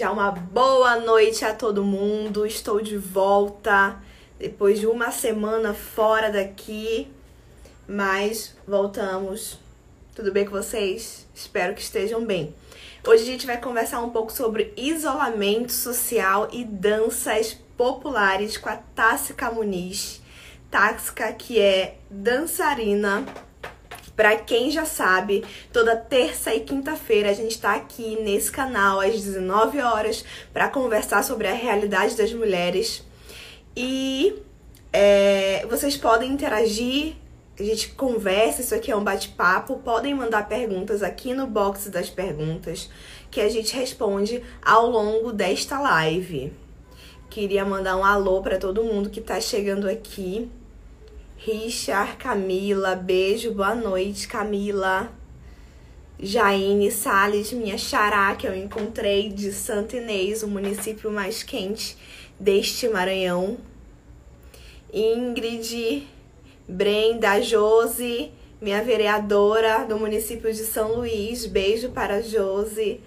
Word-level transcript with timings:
Já 0.00 0.10
uma 0.10 0.30
boa 0.30 0.96
noite 0.96 1.44
a 1.44 1.52
todo 1.52 1.84
mundo. 1.84 2.46
Estou 2.46 2.80
de 2.80 2.96
volta 2.96 4.00
depois 4.38 4.80
de 4.80 4.86
uma 4.86 5.10
semana 5.10 5.74
fora 5.74 6.32
daqui, 6.32 7.06
mas 7.86 8.56
voltamos. 8.66 9.58
Tudo 10.14 10.32
bem 10.32 10.46
com 10.46 10.52
vocês? 10.52 11.28
Espero 11.34 11.74
que 11.74 11.82
estejam 11.82 12.24
bem. 12.24 12.54
Hoje 13.06 13.24
a 13.24 13.26
gente 13.26 13.46
vai 13.46 13.60
conversar 13.60 14.00
um 14.00 14.08
pouco 14.08 14.32
sobre 14.32 14.72
isolamento 14.74 15.70
social 15.70 16.48
e 16.50 16.64
danças 16.64 17.52
populares 17.76 18.56
com 18.56 18.70
a 18.70 18.76
Tássica 18.76 19.50
Muniz. 19.50 20.22
Tássica, 20.70 21.30
que 21.34 21.60
é 21.60 21.98
dançarina 22.10 23.26
para 24.20 24.36
quem 24.36 24.70
já 24.70 24.84
sabe, 24.84 25.42
toda 25.72 25.96
terça 25.96 26.54
e 26.54 26.60
quinta-feira 26.60 27.30
a 27.30 27.32
gente 27.32 27.52
está 27.52 27.72
aqui 27.72 28.20
nesse 28.20 28.52
canal 28.52 29.00
às 29.00 29.14
19 29.14 29.80
horas 29.80 30.22
para 30.52 30.68
conversar 30.68 31.24
sobre 31.24 31.48
a 31.48 31.54
realidade 31.54 32.14
das 32.18 32.30
mulheres. 32.34 33.02
E 33.74 34.34
é, 34.92 35.64
vocês 35.70 35.96
podem 35.96 36.30
interagir, 36.30 37.14
a 37.58 37.62
gente 37.62 37.94
conversa, 37.94 38.60
isso 38.60 38.74
aqui 38.74 38.90
é 38.90 38.96
um 38.96 39.02
bate-papo. 39.02 39.78
Podem 39.78 40.14
mandar 40.14 40.46
perguntas 40.46 41.02
aqui 41.02 41.32
no 41.32 41.46
box 41.46 41.88
das 41.88 42.10
perguntas 42.10 42.90
que 43.30 43.40
a 43.40 43.48
gente 43.48 43.74
responde 43.74 44.42
ao 44.60 44.90
longo 44.90 45.32
desta 45.32 45.80
live. 45.80 46.52
Queria 47.30 47.64
mandar 47.64 47.96
um 47.96 48.04
alô 48.04 48.42
para 48.42 48.58
todo 48.58 48.84
mundo 48.84 49.08
que 49.08 49.20
está 49.20 49.40
chegando 49.40 49.88
aqui. 49.88 50.50
Richard, 51.42 52.18
Camila, 52.18 52.94
beijo, 52.94 53.54
boa 53.54 53.74
noite, 53.74 54.28
Camila. 54.28 55.10
Jaine 56.18 56.90
Sales, 56.90 57.50
minha 57.54 57.78
xará, 57.78 58.36
que 58.36 58.46
eu 58.46 58.54
encontrei 58.54 59.30
de 59.30 59.50
Santa 59.50 59.96
Inês, 59.96 60.42
o 60.42 60.48
município 60.48 61.10
mais 61.10 61.42
quente 61.42 61.96
deste 62.38 62.86
Maranhão. 62.90 63.56
Ingrid, 64.92 66.06
Brenda, 66.68 67.40
Josi, 67.40 68.30
minha 68.60 68.84
vereadora 68.84 69.86
do 69.86 69.98
município 69.98 70.52
de 70.52 70.66
São 70.66 70.96
Luís, 70.96 71.46
beijo 71.46 71.88
para 71.88 72.20
Josi. 72.20 73.00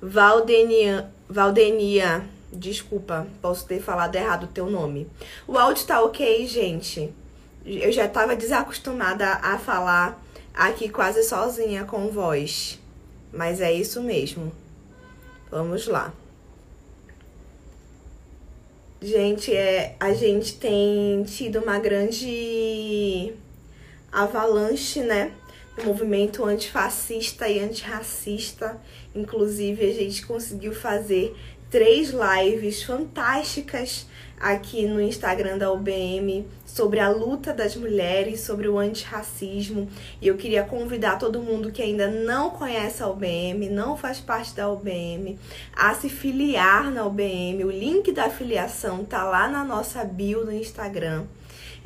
Valdenia, 0.00 1.12
Valdenia, 1.28 2.24
desculpa, 2.50 3.26
posso 3.42 3.66
ter 3.66 3.82
falado 3.82 4.16
errado 4.16 4.44
o 4.44 4.48
teu 4.54 4.70
nome. 4.70 5.06
O 5.46 5.58
áudio 5.58 5.86
tá 5.86 6.02
ok, 6.02 6.46
gente? 6.46 7.12
Eu 7.64 7.90
já 7.90 8.04
estava 8.06 8.36
desacostumada 8.36 9.26
a 9.26 9.58
falar 9.58 10.22
aqui 10.52 10.88
quase 10.88 11.22
sozinha 11.22 11.84
com 11.84 12.08
voz. 12.08 12.78
Mas 13.32 13.60
é 13.60 13.72
isso 13.72 14.02
mesmo. 14.02 14.52
Vamos 15.50 15.86
lá. 15.86 16.12
Gente, 19.00 19.54
é, 19.54 19.96
a 20.00 20.12
gente 20.14 20.56
tem 20.56 21.22
tido 21.24 21.60
uma 21.60 21.78
grande 21.78 23.34
avalanche, 24.10 25.00
né? 25.00 25.32
Do 25.76 25.84
movimento 25.84 26.44
antifascista 26.44 27.48
e 27.48 27.60
antirracista. 27.60 28.80
Inclusive, 29.14 29.84
a 29.84 29.92
gente 29.92 30.24
conseguiu 30.24 30.72
fazer 30.72 31.36
três 31.70 32.12
lives 32.12 32.82
fantásticas 32.82 34.06
aqui 34.40 34.86
no 34.86 35.00
Instagram 35.00 35.58
da 35.58 35.72
UBM 35.72 36.46
sobre 36.66 37.00
a 37.00 37.08
luta 37.08 37.52
das 37.52 37.76
mulheres, 37.76 38.40
sobre 38.40 38.68
o 38.68 38.78
antirracismo. 38.78 39.88
E 40.20 40.26
eu 40.26 40.36
queria 40.36 40.62
convidar 40.64 41.18
todo 41.18 41.42
mundo 41.42 41.70
que 41.70 41.82
ainda 41.82 42.08
não 42.08 42.50
conhece 42.50 43.02
a 43.02 43.08
UBM, 43.08 43.68
não 43.70 43.96
faz 43.96 44.20
parte 44.20 44.54
da 44.54 44.68
UBM, 44.68 45.38
a 45.74 45.94
se 45.94 46.08
filiar 46.08 46.90
na 46.90 47.06
UBM. 47.06 47.64
O 47.64 47.70
link 47.70 48.12
da 48.12 48.28
filiação 48.28 49.04
tá 49.04 49.24
lá 49.24 49.48
na 49.48 49.64
nossa 49.64 50.04
bio 50.04 50.44
no 50.44 50.52
Instagram. 50.52 51.24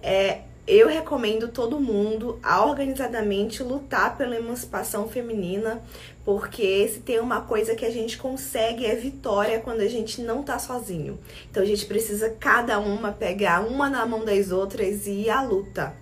É, 0.02 0.42
eu 0.68 0.86
recomendo 0.86 1.48
todo 1.48 1.80
mundo 1.80 2.38
a 2.42 2.62
organizadamente 2.62 3.62
lutar 3.62 4.18
pela 4.18 4.36
emancipação 4.36 5.08
feminina, 5.08 5.82
porque 6.26 6.86
se 6.88 7.00
tem 7.00 7.18
uma 7.18 7.40
coisa 7.40 7.74
que 7.74 7.86
a 7.86 7.90
gente 7.90 8.18
consegue 8.18 8.84
é 8.84 8.94
vitória 8.94 9.60
quando 9.60 9.80
a 9.80 9.88
gente 9.88 10.20
não 10.20 10.42
tá 10.42 10.58
sozinho. 10.58 11.18
Então 11.50 11.62
a 11.62 11.66
gente 11.66 11.86
precisa 11.86 12.36
cada 12.38 12.78
uma 12.78 13.10
pegar 13.10 13.66
uma 13.66 13.88
na 13.88 14.04
mão 14.04 14.26
das 14.26 14.52
outras 14.52 15.06
e 15.06 15.22
ir 15.22 15.30
à 15.30 15.40
luta. 15.40 15.96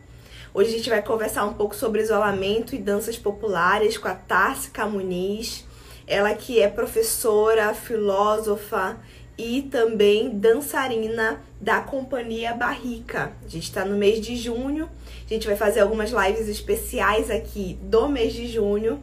Hoje 0.53 0.71
a 0.71 0.77
gente 0.79 0.91
vai 0.91 1.01
conversar 1.01 1.45
um 1.45 1.55
pouco 1.55 1.77
sobre 1.77 2.03
isolamento 2.03 2.75
e 2.75 2.79
danças 2.79 3.17
populares 3.17 3.97
com 3.97 4.09
a 4.09 4.15
Tárcia 4.15 4.85
Muniz. 4.87 5.65
Ela 6.09 6.35
que 6.35 6.61
é 6.61 6.67
professora, 6.67 7.73
filósofa 7.73 8.97
e 9.39 9.63
também 9.63 10.31
dançarina 10.31 11.41
da 11.61 11.81
Companhia 11.81 12.55
Barrica. 12.55 13.33
A 13.45 13.49
gente 13.49 13.65
está 13.65 13.85
no 13.85 13.97
mês 13.97 14.21
de 14.21 14.37
junho, 14.37 14.89
a 15.25 15.29
gente 15.29 15.47
vai 15.47 15.57
fazer 15.57 15.81
algumas 15.81 16.11
lives 16.11 16.49
especiais 16.49 17.31
aqui 17.31 17.79
do 17.83 18.09
mês 18.09 18.33
de 18.33 18.49
junho. 18.49 19.03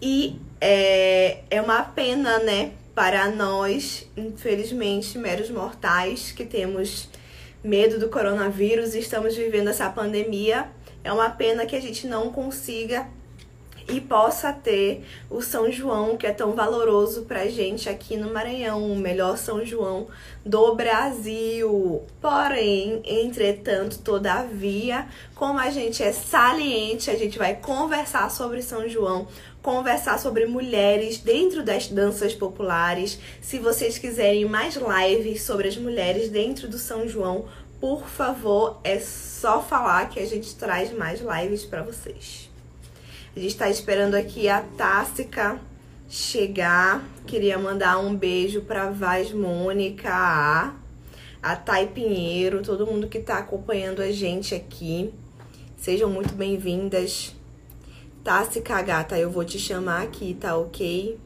E 0.00 0.40
é, 0.60 1.40
é 1.50 1.60
uma 1.60 1.82
pena, 1.82 2.38
né, 2.38 2.72
para 2.94 3.30
nós, 3.30 4.08
infelizmente, 4.16 5.18
meros 5.18 5.50
mortais, 5.50 6.32
que 6.32 6.44
temos 6.44 7.08
medo 7.62 7.98
do 7.98 8.08
coronavírus 8.08 8.94
e 8.94 9.00
estamos 9.00 9.36
vivendo 9.36 9.68
essa 9.68 9.88
pandemia. 9.90 10.68
É 11.04 11.12
uma 11.12 11.30
pena 11.30 11.66
que 11.66 11.76
a 11.76 11.80
gente 11.80 12.06
não 12.06 12.32
consiga 12.32 13.06
e 13.88 14.00
possa 14.00 14.52
ter 14.52 15.04
o 15.30 15.40
São 15.40 15.72
João, 15.72 16.16
que 16.16 16.26
é 16.26 16.32
tão 16.32 16.52
valoroso 16.52 17.22
pra 17.22 17.48
gente 17.48 17.88
aqui 17.88 18.16
no 18.16 18.32
Maranhão, 18.32 18.92
o 18.92 18.96
melhor 18.96 19.38
São 19.38 19.64
João 19.64 20.08
do 20.44 20.74
Brasil. 20.74 22.02
Porém, 22.20 23.00
entretanto, 23.04 23.98
todavia, 24.00 25.06
como 25.34 25.58
a 25.58 25.70
gente 25.70 26.02
é 26.02 26.12
saliente, 26.12 27.10
a 27.10 27.16
gente 27.16 27.38
vai 27.38 27.54
conversar 27.54 28.30
sobre 28.30 28.60
São 28.60 28.86
João, 28.88 29.26
conversar 29.62 30.18
sobre 30.18 30.44
mulheres 30.44 31.18
dentro 31.18 31.62
das 31.62 31.88
danças 31.88 32.34
populares. 32.34 33.18
Se 33.40 33.58
vocês 33.58 33.96
quiserem 33.96 34.44
mais 34.44 34.76
lives 34.76 35.42
sobre 35.42 35.66
as 35.66 35.76
mulheres 35.76 36.28
dentro 36.28 36.68
do 36.68 36.78
São 36.78 37.08
João, 37.08 37.46
por 37.80 38.06
favor, 38.06 38.80
é 38.82 38.98
só 38.98 39.62
falar 39.62 40.10
que 40.10 40.18
a 40.18 40.26
gente 40.26 40.54
traz 40.56 40.92
mais 40.92 41.20
lives 41.20 41.64
para 41.64 41.82
vocês. 41.82 42.47
A 43.38 43.40
gente 43.40 43.52
está 43.52 43.70
esperando 43.70 44.16
aqui 44.16 44.48
a 44.48 44.60
Tássica 44.60 45.60
chegar. 46.08 47.08
Queria 47.24 47.56
mandar 47.56 47.96
um 47.98 48.12
beijo 48.16 48.62
para 48.62 48.90
Vaz 48.90 49.30
Mônica, 49.30 50.10
a, 51.40 51.56
Thay 51.56 51.86
Pinheiro, 51.86 52.64
todo 52.64 52.84
mundo 52.84 53.06
que 53.06 53.18
está 53.18 53.38
acompanhando 53.38 54.02
a 54.02 54.10
gente 54.10 54.56
aqui. 54.56 55.14
Sejam 55.76 56.10
muito 56.10 56.34
bem-vindas. 56.34 57.32
Tássica 58.24 58.82
Gata, 58.82 59.16
eu 59.16 59.30
vou 59.30 59.44
te 59.44 59.56
chamar 59.56 60.02
aqui, 60.02 60.34
tá 60.34 60.56
ok? 60.56 61.16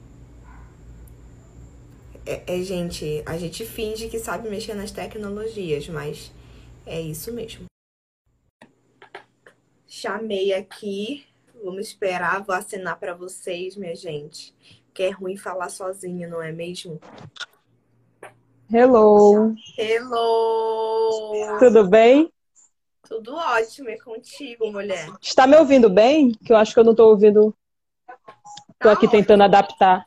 É, 2.27 2.43
é, 2.47 2.63
gente, 2.63 3.23
a 3.25 3.39
gente 3.39 3.65
finge 3.65 4.11
que 4.11 4.19
sabe 4.19 4.51
mexer 4.51 4.75
nas 4.75 4.91
tecnologias, 4.91 5.89
mas 5.89 6.31
é 6.85 7.01
isso 7.01 7.33
mesmo. 7.33 7.65
Chamei 9.87 10.53
aqui 10.53 11.32
Vamos 11.63 11.87
esperar, 11.87 12.43
vou 12.43 12.57
assinar 12.57 12.99
para 12.99 13.15
vocês, 13.15 13.77
minha 13.77 13.95
gente. 13.95 14.53
Que 14.93 15.05
é 15.05 15.11
ruim 15.11 15.37
falar 15.37 15.69
sozinha, 15.69 16.27
não 16.27 16.43
é 16.43 16.51
mesmo? 16.51 17.01
Hello. 18.71 19.55
Hello. 19.79 21.59
Tudo 21.61 21.87
bem? 21.87 22.33
Tudo 23.09 23.35
ótimo, 23.35 23.91
é 23.91 23.97
contigo, 23.97 24.73
mulher. 24.73 25.09
Está 25.21 25.47
me 25.47 25.57
ouvindo 25.57 25.89
bem? 25.89 26.33
Que 26.33 26.53
eu 26.53 26.57
acho 26.57 26.75
que 26.75 26.81
eu 26.81 26.85
não 26.85 26.93
estou 26.93 27.11
ouvindo. 27.11 27.55
Estou 28.73 28.91
aqui 28.91 29.07
ótimo. 29.07 29.11
tentando 29.11 29.45
adaptar. 29.45 30.05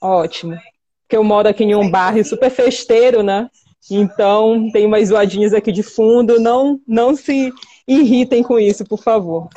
Ótimo. 0.00 0.54
Porque 1.02 1.16
eu 1.16 1.24
moro 1.24 1.48
aqui 1.48 1.64
em 1.64 1.74
um 1.74 1.90
bairro 1.90 2.22
super 2.22 2.50
festeiro, 2.50 3.22
né? 3.22 3.48
Então, 3.90 4.70
tem 4.72 4.84
umas 4.84 5.08
zoadinhas 5.08 5.54
aqui 5.54 5.72
de 5.72 5.82
fundo. 5.82 6.38
Não, 6.38 6.78
não 6.86 7.16
se 7.16 7.50
irritem 7.88 8.42
com 8.42 8.58
isso, 8.58 8.84
por 8.84 9.02
favor. 9.02 9.48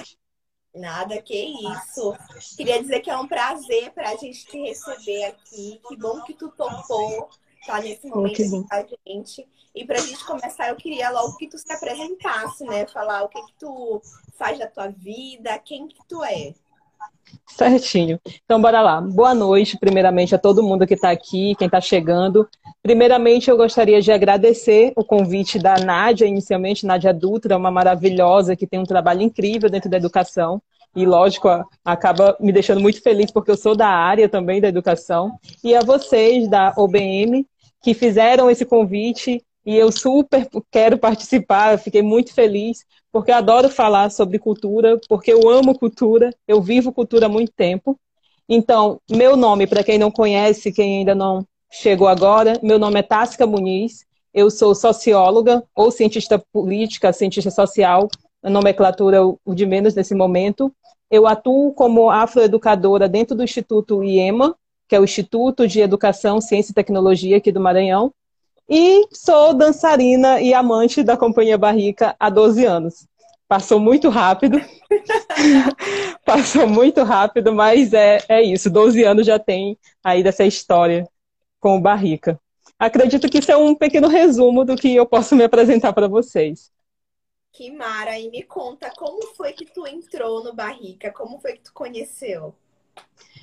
Nada, 0.75 1.22
que 1.22 1.36
isso. 1.36 2.16
Queria 2.57 2.81
dizer 2.81 3.00
que 3.00 3.10
é 3.10 3.18
um 3.18 3.27
prazer 3.27 3.92
para 3.92 4.10
a 4.10 4.16
gente 4.16 4.45
te 4.45 4.60
receber 4.60 5.24
aqui. 5.24 5.80
Que 5.88 5.95
bom 5.95 6.22
que 6.22 6.33
tu 6.33 6.50
topou 6.50 7.30
tá 7.66 7.81
nesse 7.81 8.07
momento 8.07 8.50
com 8.50 8.66
a 8.69 8.86
gente. 9.07 9.48
E 9.74 9.86
para 9.86 9.98
a 9.98 10.01
gente 10.01 10.24
começar, 10.25 10.69
eu 10.69 10.75
queria 10.75 11.10
logo 11.10 11.36
que 11.38 11.48
tu 11.48 11.57
se 11.57 11.72
apresentasse, 11.72 12.63
né? 12.63 12.86
Falar 12.88 13.24
o 13.24 13.30
que, 13.30 13.42
que 13.42 13.54
tu 13.60 14.01
faz 14.38 14.60
da 14.60 14.68
tua 14.68 14.89
vida, 14.89 15.57
quem 15.60 15.88
que 15.88 16.00
tu 16.07 16.24
é. 16.24 16.54
Certinho. 17.48 18.19
Então, 18.44 18.62
bora 18.62 18.81
lá. 18.81 19.00
Boa 19.00 19.34
noite, 19.34 19.78
primeiramente, 19.80 20.36
a 20.36 20.38
todo 20.38 20.62
mundo 20.62 20.86
que 20.86 20.94
está 20.94 21.10
aqui, 21.10 21.56
quem 21.56 21.68
está 21.68 21.80
chegando. 21.80 22.48
Primeiramente, 22.84 23.50
eu 23.50 23.56
gostaria 23.56 24.02
de 24.02 24.12
agradecer 24.12 24.92
o 24.96 25.06
convite 25.06 25.57
da 25.57 25.75
Nádia, 25.75 26.25
inicialmente, 26.25 26.86
Nádia 26.86 27.13
Dutra, 27.13 27.57
uma 27.57 27.72
maravilhosa 27.72 28.56
que 28.56 28.68
tem 28.68 28.80
um 28.80 28.84
trabalho 28.84 29.22
incrível 29.22 29.69
dentro 29.69 29.90
da 29.90 29.98
educação. 29.98 30.62
e 30.96 31.06
lógico, 31.06 31.50
acaba 31.84 32.38
me 32.40 32.54
deixando 32.54 32.80
muito 32.81 33.02
feliz 33.02 33.30
porque 33.30 33.51
eu 33.51 33.58
sou 33.58 33.75
da 33.75 33.88
área 33.88 34.30
também 34.30 34.62
da 34.62 34.68
educação. 34.69 35.38
E 35.63 35.75
a 35.75 35.81
vocês 35.81 36.48
da 36.50 36.74
OBM 36.78 37.46
que 37.81 37.94
fizeram 37.94 38.50
esse 38.50 38.66
convite 38.66 39.44
e 39.66 39.75
eu 39.75 39.92
super 39.92 40.48
quero 40.72 40.98
participar, 40.98 41.78
fiquei 41.80 42.01
muito 42.01 42.34
feliz, 42.34 42.86
porque 43.15 43.31
eu 43.31 43.35
adoro 43.35 43.69
falar 43.69 44.12
sobre 44.12 44.38
cultura, 44.38 45.00
porque 45.07 45.31
eu 45.31 45.50
amo 45.50 45.79
cultura, 45.79 46.31
eu 46.45 46.62
vivo 46.62 46.91
cultura 46.91 47.27
há 47.27 47.29
muito 47.29 47.50
tempo. 47.53 47.97
Então, 48.47 49.00
meu 49.09 49.38
nome, 49.38 49.65
para 49.65 49.85
quem 49.85 49.97
não 49.97 50.12
conhece, 50.12 50.69
quem 50.69 50.97
ainda 50.97 51.15
não 51.15 51.47
chegou 51.71 52.09
agora, 52.09 52.59
meu 52.62 52.77
nome 52.77 53.00
é 53.00 53.03
Tássica 53.03 53.47
Muniz, 53.47 54.06
eu 54.33 54.51
sou 54.51 54.75
socióloga 54.75 55.63
ou 55.73 55.91
cientista 55.91 56.38
política, 56.51 57.13
cientista 57.13 57.50
social, 57.50 58.09
a 58.44 58.50
nomenclatura 58.50 59.25
o 59.25 59.56
de 59.56 59.65
menos 59.65 59.95
nesse 59.95 60.13
momento. 60.13 60.69
Eu 61.09 61.25
atuo 61.25 61.71
como 61.71 62.09
afroeducadora 62.09 63.07
dentro 63.07 63.33
do 63.33 63.45
Instituto 63.45 64.03
IEMA, 64.03 64.53
que 64.89 64.95
é 64.95 65.00
o 65.00 65.06
Instituto 65.06 65.65
de 65.69 65.79
Educação, 65.79 66.41
Ciência 66.41 66.73
e 66.73 66.75
Tecnologia 66.75 67.38
aqui 67.38 67.50
do 67.50 67.62
Maranhão, 67.62 68.12
e 68.67 69.07
sou 69.12 69.53
dançarina 69.53 70.41
e 70.41 70.53
amante 70.53 71.03
da 71.03 71.15
Companhia 71.15 71.57
Barrica 71.57 72.15
há 72.19 72.29
12 72.29 72.65
anos. 72.65 73.07
Passou 73.47 73.79
muito 73.79 74.09
rápido. 74.09 74.59
Passou 76.25 76.67
muito 76.67 77.03
rápido, 77.03 77.53
mas 77.53 77.94
é, 77.94 78.19
é 78.27 78.41
isso. 78.41 78.69
12 78.69 79.03
anos 79.03 79.25
já 79.25 79.38
tem 79.38 79.77
aí 80.03 80.23
dessa 80.23 80.44
história 80.44 81.07
com 81.59 81.77
o 81.77 81.81
Barrica. 81.81 82.39
Acredito 82.77 83.29
que 83.29 83.38
isso 83.38 83.51
é 83.51 83.57
um 83.57 83.75
pequeno 83.75 84.07
resumo 84.07 84.65
do 84.65 84.75
que 84.75 84.95
eu 84.95 85.06
posso 85.06 85.35
me 85.35 85.44
apresentar 85.44 85.94
para 85.94 86.07
vocês. 86.07 86.71
Que 87.53 87.71
mara! 87.71 88.19
E 88.19 88.29
me 88.29 88.44
conta, 88.44 88.91
como 88.97 89.33
foi 89.35 89.53
que 89.53 89.65
tu 89.65 89.88
entrou 89.88 90.44
no 90.44 90.53
Barrica? 90.53 91.12
Como 91.12 91.39
foi 91.39 91.53
que 91.53 91.62
tu 91.62 91.73
conheceu? 91.73 92.53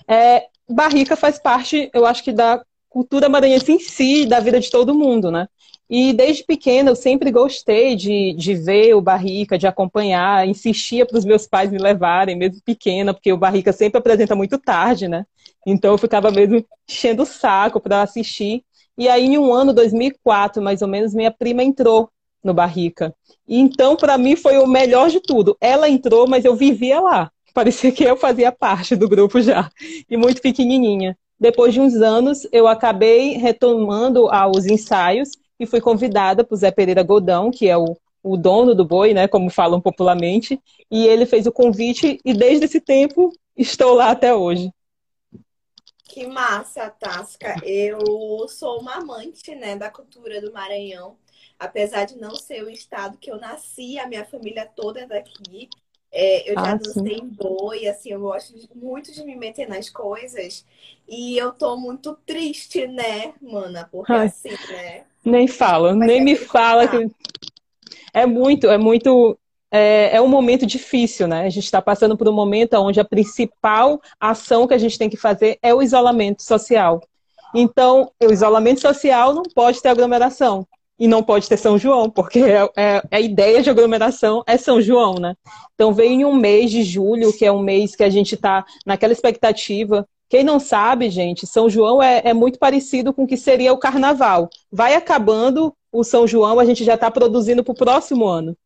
É, 0.06 0.48
Barrica 0.69 1.16
faz 1.16 1.38
parte, 1.38 1.90
eu 1.94 2.04
acho 2.04 2.22
que 2.22 2.32
da 2.32 2.62
cultura 2.93 3.29
maranhense 3.29 3.73
em 3.73 3.81
si, 3.81 4.27
da 4.27 4.39
vida 4.39 4.61
de 4.61 4.71
todo 4.71 4.94
mundo, 4.94 5.31
né? 5.31 5.49
E 5.89 6.12
desde 6.12 6.44
pequena 6.44 6.91
eu 6.91 6.97
sempre 6.97 7.31
gostei 7.31 7.97
de, 7.97 8.35
de 8.35 8.55
ver 8.55 8.94
o 8.94 9.00
Barrica, 9.00 9.59
de 9.59 9.67
acompanhar, 9.67 10.47
insistia 10.47 11.05
para 11.05 11.19
os 11.19 11.25
meus 11.25 11.47
pais 11.47 11.71
me 11.71 11.79
levarem, 11.79 12.37
mesmo 12.37 12.62
pequena, 12.65 13.12
porque 13.12 13.33
o 13.33 13.37
Barrica 13.37 13.73
sempre 13.73 13.99
apresenta 13.99 14.35
muito 14.35 14.59
tarde, 14.59 15.09
né? 15.09 15.25
Então 15.67 15.93
eu 15.93 15.99
ficava 15.99 16.31
mesmo 16.31 16.65
enchendo 16.89 17.23
o 17.23 17.27
saco 17.27 17.81
para 17.81 18.03
assistir. 18.03 18.62
E 18.97 19.09
aí, 19.09 19.25
em 19.25 19.39
um 19.39 19.53
ano, 19.53 19.73
2004, 19.73 20.62
mais 20.62 20.83
ou 20.83 20.89
menos, 20.89 21.15
minha 21.15 21.31
prima 21.31 21.62
entrou 21.62 22.11
no 22.44 22.53
Barrica. 22.53 23.15
E 23.49 23.59
então, 23.59 23.97
para 23.97 24.19
mim, 24.19 24.37
foi 24.37 24.59
o 24.59 24.67
melhor 24.67 25.09
de 25.09 25.21
tudo. 25.21 25.56
Ela 25.61 25.89
entrou, 25.89 26.29
mas 26.29 26.44
eu 26.44 26.55
vivia 26.55 27.00
lá. 27.00 27.31
Parecia 27.55 27.93
que 27.93 28.05
eu 28.05 28.17
fazia 28.17 28.50
parte 28.53 28.97
do 28.97 29.09
grupo 29.09 29.41
já. 29.41 29.71
E 30.09 30.17
muito 30.17 30.41
pequenininha. 30.41 31.17
Depois 31.43 31.75
de 31.75 31.81
uns 31.81 31.97
anos, 31.97 32.47
eu 32.53 32.69
acabei 32.69 33.33
retomando 33.33 34.29
os 34.55 34.65
ensaios 34.65 35.33
e 35.59 35.67
fui 35.67 35.81
convidada 35.81 36.44
por 36.44 36.55
Zé 36.55 36.71
Pereira 36.71 37.03
Godão, 37.03 37.50
que 37.50 37.69
é 37.69 37.77
o, 37.77 37.97
o 38.23 38.37
dono 38.37 38.77
do 38.77 38.85
boi, 38.85 39.12
né, 39.12 39.27
como 39.27 39.50
falam 39.50 39.81
popularmente, 39.81 40.56
e 40.89 41.05
ele 41.05 41.27
fez 41.27 41.44
o 41.44 41.50
convite 41.50 42.21
e 42.25 42.33
desde 42.33 42.67
esse 42.67 42.81
tempo 42.81 43.33
estou 43.56 43.93
lá 43.93 44.12
até 44.12 44.33
hoje. 44.33 44.71
Que 46.05 46.29
massa, 46.29 46.89
Tasca. 46.91 47.56
Eu 47.65 48.47
sou 48.49 48.79
uma 48.79 48.99
amante, 48.99 49.53
né, 49.56 49.75
da 49.75 49.91
cultura 49.91 50.41
do 50.41 50.53
Maranhão. 50.53 51.17
Apesar 51.59 52.05
de 52.05 52.17
não 52.21 52.37
ser 52.37 52.62
o 52.62 52.71
estado 52.71 53.19
que 53.19 53.33
eu 53.33 53.41
nasci, 53.41 53.99
a 53.99 54.06
minha 54.06 54.25
família 54.25 54.65
toda 54.65 55.00
é 55.00 55.06
daqui. 55.09 55.69
É, 56.14 56.50
eu 56.50 56.55
já 56.55 56.73
ah, 56.73 56.75
dancei 56.75 57.17
em 57.17 57.26
boi, 57.26 57.88
assim, 57.88 58.11
eu 58.11 58.20
gosto 58.20 58.55
muito 58.75 59.11
de 59.12 59.25
me 59.25 59.35
meter 59.35 59.67
nas 59.67 59.88
coisas. 59.88 60.64
E 61.09 61.38
eu 61.38 61.53
tô 61.53 61.75
muito 61.76 62.17
triste, 62.26 62.87
né, 62.87 63.32
mana? 63.41 63.88
Porque 63.91 64.12
Ai, 64.12 64.26
assim, 64.26 64.50
né? 64.50 65.05
Nem 65.25 65.49
fala, 65.49 65.94
nem 65.94 66.23
me 66.23 66.37
fala 66.37 66.87
que. 66.87 67.11
É 68.12 68.26
muito, 68.26 68.67
é 68.69 68.76
muito. 68.76 69.38
É, 69.70 70.17
é 70.17 70.20
um 70.20 70.29
momento 70.29 70.67
difícil, 70.67 71.26
né? 71.26 71.47
A 71.47 71.49
gente 71.49 71.64
está 71.64 71.81
passando 71.81 72.15
por 72.15 72.29
um 72.29 72.32
momento 72.32 72.75
onde 72.75 73.00
a 73.00 73.05
principal 73.05 73.99
ação 74.20 74.67
que 74.67 74.75
a 74.75 74.79
gente 74.79 74.99
tem 74.99 75.08
que 75.08 75.17
fazer 75.17 75.58
é 75.62 75.73
o 75.73 75.81
isolamento 75.81 76.43
social. 76.43 77.00
Então, 77.55 78.12
o 78.23 78.31
isolamento 78.31 78.82
social 78.82 79.32
não 79.32 79.44
pode 79.44 79.81
ter 79.81 79.88
aglomeração 79.88 80.67
e 81.02 81.08
não 81.08 81.20
pode 81.20 81.49
ter 81.49 81.56
São 81.56 81.76
João, 81.76 82.08
porque 82.08 82.38
é, 82.38 82.69
é, 82.76 83.02
a 83.10 83.19
ideia 83.19 83.60
de 83.60 83.69
aglomeração 83.69 84.44
é 84.46 84.56
São 84.56 84.81
João, 84.81 85.14
né? 85.14 85.34
Então 85.75 85.93
vem 85.93 86.20
em 86.20 86.25
um 86.25 86.32
mês 86.32 86.70
de 86.70 86.84
julho, 86.84 87.32
que 87.32 87.44
é 87.44 87.50
um 87.50 87.58
mês 87.58 87.96
que 87.96 88.04
a 88.04 88.08
gente 88.08 88.37
está 88.37 88.64
naquela 88.87 89.12
expectativa. 89.12 90.06
Quem 90.28 90.44
não 90.44 90.60
sabe, 90.60 91.10
gente, 91.10 91.44
São 91.44 91.69
João 91.69 92.00
é, 92.00 92.22
é 92.25 92.32
muito 92.32 92.56
parecido 92.56 93.12
com 93.12 93.25
o 93.25 93.26
que 93.26 93.37
seria 93.37 93.72
o 93.72 93.78
carnaval. 93.78 94.49
Vai 94.70 94.94
acabando 94.94 95.75
o 95.90 96.04
São 96.04 96.25
João, 96.25 96.60
a 96.60 96.64
gente 96.64 96.84
já 96.84 96.94
está 96.94 97.10
produzindo 97.10 97.64
para 97.64 97.72
o 97.72 97.76
próximo 97.76 98.28
ano. 98.28 98.56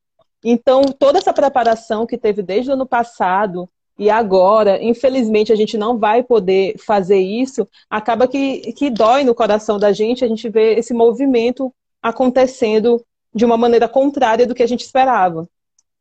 Então, 0.45 0.83
toda 0.83 1.17
essa 1.17 1.33
preparação 1.33 2.05
que 2.05 2.19
teve 2.19 2.43
desde 2.43 2.71
o 2.71 2.75
ano 2.75 2.85
passado 2.85 3.67
e 3.99 4.11
agora, 4.11 4.79
infelizmente, 4.85 5.55
a 5.55 5.57
gente 5.57 5.79
não 5.79 5.99
vai 5.99 6.23
poder 6.23 6.77
fazer 6.77 7.19
isso, 7.19 7.67
acaba 7.89 8.29
que, 8.29 8.75
que 8.75 8.91
dói 8.91 9.25
no 9.25 9.35
coração 9.35 9.79
da 9.79 9.91
gente 9.91 10.23
a 10.23 10.29
gente 10.29 10.51
ver 10.51 10.77
esse 10.77 10.93
movimento 10.93 11.73
acontecendo 12.09 13.05
de 13.35 13.45
uma 13.45 13.57
maneira 13.57 13.89
contrária 13.89 14.47
do 14.47 14.55
que 14.55 14.63
a 14.63 14.67
gente 14.67 14.85
esperava. 14.85 15.49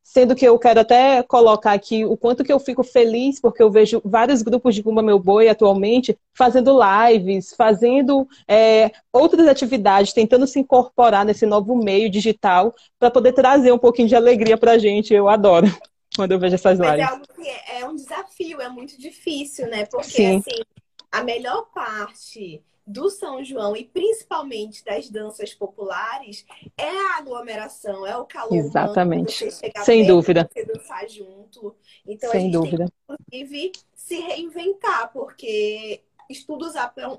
Sendo 0.03 0.35
que 0.35 0.45
eu 0.45 0.57
quero 0.59 0.79
até 0.79 1.23
colocar 1.23 1.73
aqui 1.73 2.05
o 2.05 2.15
quanto 2.15 2.43
que 2.43 2.53
eu 2.53 2.59
fico 2.59 2.83
feliz, 2.83 3.41
porque 3.41 3.61
eu 3.61 3.71
vejo 3.71 3.99
vários 4.05 4.43
grupos 4.43 4.75
de 4.75 4.83
Guma 4.83 5.01
Meu 5.01 5.17
Boi 5.17 5.49
atualmente 5.49 6.15
fazendo 6.31 6.77
lives, 6.79 7.55
fazendo 7.57 8.27
é, 8.47 8.91
outras 9.11 9.47
atividades, 9.47 10.13
tentando 10.13 10.45
se 10.45 10.59
incorporar 10.59 11.25
nesse 11.25 11.45
novo 11.47 11.75
meio 11.75 12.09
digital 12.09 12.73
para 12.99 13.09
poder 13.09 13.33
trazer 13.33 13.71
um 13.71 13.79
pouquinho 13.79 14.07
de 14.07 14.15
alegria 14.15 14.57
para 14.57 14.73
a 14.73 14.77
gente. 14.77 15.11
Eu 15.11 15.27
adoro 15.27 15.65
quando 16.15 16.31
eu 16.33 16.39
vejo 16.39 16.53
essas 16.53 16.79
lives. 16.79 16.97
Mas 16.97 17.29
é 17.29 17.41
que 17.41 17.49
é, 17.49 17.79
é 17.81 17.85
um 17.85 17.95
desafio, 17.95 18.61
é 18.61 18.69
muito 18.69 18.99
difícil, 18.99 19.67
né? 19.67 19.85
Porque, 19.85 20.11
Sim. 20.11 20.37
assim, 20.37 20.61
a 21.11 21.23
melhor 21.23 21.65
parte 21.73 22.61
do 22.85 23.09
São 23.09 23.43
João 23.43 23.75
e 23.75 23.83
principalmente 23.83 24.83
das 24.83 25.09
danças 25.09 25.53
populares 25.53 26.45
é 26.77 26.89
a 26.89 27.17
aglomeração, 27.17 28.05
é 28.05 28.15
o 28.17 28.25
calor. 28.25 28.55
Exatamente. 28.55 29.49
Sem 29.83 30.05
dúvida. 30.05 30.49
Você 30.53 30.65
dançar 30.65 31.09
junto. 31.09 31.75
Então 32.05 32.29
Sem 32.31 32.39
a 32.39 32.43
gente 32.43 32.53
dúvida. 32.53 32.85
tem 32.85 33.17
que, 33.31 33.37
inclusive, 33.37 33.71
se 33.93 34.19
reinventar, 34.19 35.11
porque 35.11 36.01
estudos 36.29 36.73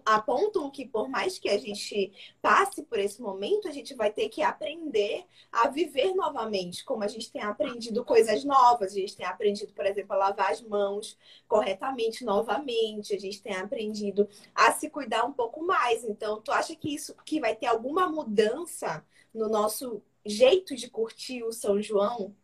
apontam 0.05 0.71
que 0.71 0.87
por 0.87 1.09
mais 1.09 1.39
que 1.39 1.49
a 1.49 1.59
gente 1.59 2.13
passe 2.41 2.83
por 2.83 2.99
esse 2.99 3.21
momento, 3.21 3.69
a 3.69 3.73
gente 3.73 3.95
vai 3.95 4.11
ter 4.11 4.29
que 4.29 4.43
aprender 4.43 5.25
a 5.51 5.69
viver 5.69 6.15
novamente, 6.15 6.85
como 6.85 7.03
a 7.03 7.09
gente 7.09 7.31
tem 7.31 7.43
aprendido 7.43 8.05
coisas 8.05 8.45
novas, 8.45 8.93
a 8.93 8.97
gente 8.97 9.17
tem 9.17 9.27
aprendido, 9.27 9.73
por 9.73 9.87
exemplo, 9.87 10.15
a 10.15 10.19
lavar 10.19 10.51
as 10.53 10.63
mãos 10.63 11.17
corretamente 11.47 12.25
novamente, 12.25 13.15
a 13.15 13.19
gente 13.19 13.43
tem 13.43 13.55
aprendido 13.55 14.29
a 14.55 14.73
se 14.73 14.91
cuidar 14.91 15.25
um 15.25 15.33
pouco 15.33 15.63
mais. 15.65 16.05
Então, 16.05 16.41
tu 16.41 16.53
acha 16.53 16.75
que 16.75 16.95
isso 16.95 17.15
que 17.25 17.41
vai 17.41 17.55
ter 17.55 17.67
alguma 17.67 18.09
mudança 18.09 19.05
no 19.35 19.49
nosso 19.49 20.03
jeito 20.25 20.75
de 20.75 20.89
curtir 20.89 21.43
o 21.45 21.53
São 21.53 21.81
João? 21.81 22.35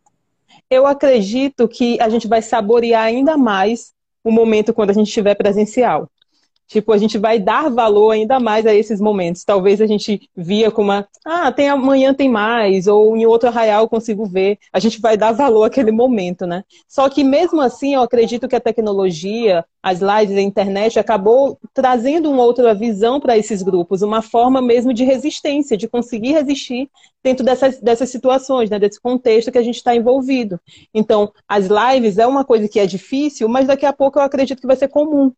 Eu 0.69 0.87
acredito 0.87 1.67
que 1.67 1.99
a 2.01 2.09
gente 2.09 2.29
vai 2.29 2.43
saborear 2.43 3.05
ainda 3.05 3.37
mais 3.37 3.95
o 4.23 4.31
momento 4.31 4.73
quando 4.73 4.91
a 4.91 4.93
gente 4.93 5.09
estiver 5.09 5.35
presencial. 5.35 6.11
Tipo, 6.73 6.91
a 6.93 6.97
gente 6.97 7.19
vai 7.19 7.39
dar 7.39 7.69
valor 7.69 8.13
ainda 8.13 8.41
mais 8.41 8.65
a 8.65 8.75
esses 8.75 8.99
momentos. 8.99 9.45
Talvez 9.45 9.79
a 9.79 9.87
gente 9.87 10.31
via 10.35 10.71
como 10.71 10.91
uma, 10.91 11.07
ah, 11.23 11.53
tem 11.53 11.69
amanhã 11.69 12.15
tem 12.15 12.31
mais, 12.31 12.87
ou 12.87 13.15
em 13.15 13.27
outro 13.27 13.51
arraial 13.51 13.83
eu 13.83 13.89
consigo 13.91 14.25
ver. 14.25 14.59
A 14.73 14.79
gente 14.79 14.99
vai 14.99 15.15
dar 15.15 15.33
valor 15.33 15.65
àquele 15.65 15.93
momento, 15.93 16.47
né? 16.47 16.65
Só 16.89 17.11
que 17.11 17.23
mesmo 17.23 17.61
assim, 17.61 17.93
eu 17.93 18.01
acredito 18.01 18.49
que 18.49 18.57
a 18.57 18.61
tecnologia, 18.61 19.67
as 19.83 20.01
lives, 20.01 20.35
a 20.35 20.41
internet 20.41 20.99
acabou 20.99 21.59
trazendo 21.75 22.31
uma 22.31 22.43
outra 22.43 22.75
visão 22.75 23.21
para 23.21 23.37
esses 23.37 23.63
grupos, 23.63 24.01
uma 24.01 24.23
forma 24.23 24.63
mesmo 24.63 24.95
de 24.95 25.05
resistência, 25.05 25.77
de 25.77 25.87
conseguir 25.87 26.33
resistir 26.33 26.89
dentro 27.23 27.45
dessas, 27.45 27.79
dessas 27.81 28.09
situações, 28.09 28.71
né, 28.71 28.79
desse 28.79 28.99
contexto 28.99 29.53
que 29.53 29.59
a 29.59 29.63
gente 29.63 29.77
está 29.77 29.95
envolvido. 29.95 30.59
Então, 30.95 31.31
as 31.47 31.67
lives 31.67 32.17
é 32.17 32.27
uma 32.27 32.47
coisa 32.47 32.67
que 32.67 32.81
é 32.81 32.87
difícil, 32.87 33.47
mas 33.47 33.67
daqui 33.67 33.85
a 33.85 33.93
pouco 33.93 34.19
eu 34.19 34.23
acredito 34.23 34.61
que 34.61 34.67
vai 34.67 34.77
ser 34.77 34.89
comum. 34.89 35.31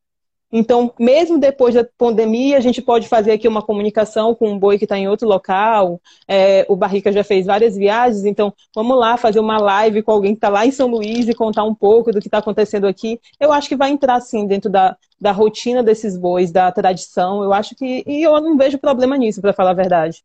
Então, 0.57 0.95
mesmo 1.01 1.37
depois 1.37 1.75
da 1.75 1.85
pandemia, 1.99 2.57
a 2.57 2.61
gente 2.61 2.81
pode 2.81 3.09
fazer 3.09 3.33
aqui 3.33 3.49
uma 3.49 3.61
comunicação 3.61 4.37
com 4.37 4.53
um 4.53 4.57
boi 4.57 4.79
que 4.79 4.85
está 4.85 4.97
em 4.97 5.09
outro 5.09 5.27
local. 5.27 6.01
É, 6.29 6.65
o 6.69 6.77
Barrica 6.77 7.11
já 7.11 7.25
fez 7.25 7.47
várias 7.47 7.77
viagens, 7.77 8.25
então 8.25 8.55
vamos 8.73 8.97
lá 8.97 9.17
fazer 9.17 9.41
uma 9.41 9.59
live 9.59 10.01
com 10.05 10.13
alguém 10.13 10.31
que 10.31 10.37
está 10.37 10.49
lá 10.49 10.65
em 10.65 10.71
São 10.71 10.87
Luís 10.87 11.27
e 11.27 11.35
contar 11.35 11.65
um 11.65 11.75
pouco 11.75 12.13
do 12.13 12.21
que 12.21 12.29
está 12.29 12.39
acontecendo 12.39 12.87
aqui. 12.87 13.21
Eu 13.41 13.51
acho 13.51 13.69
que 13.69 13.75
vai 13.75 13.91
entrar, 13.91 14.21
sim, 14.21 14.47
dentro 14.47 14.71
da, 14.71 14.97
da 15.21 15.33
rotina 15.33 15.83
desses 15.83 16.17
bois, 16.17 16.53
da 16.53 16.71
tradição. 16.71 17.43
Eu 17.43 17.53
acho 17.53 17.75
que. 17.75 18.05
E 18.07 18.23
eu 18.23 18.41
não 18.41 18.57
vejo 18.57 18.79
problema 18.79 19.17
nisso, 19.17 19.41
para 19.41 19.53
falar 19.53 19.73
a 19.73 19.75
verdade. 19.75 20.23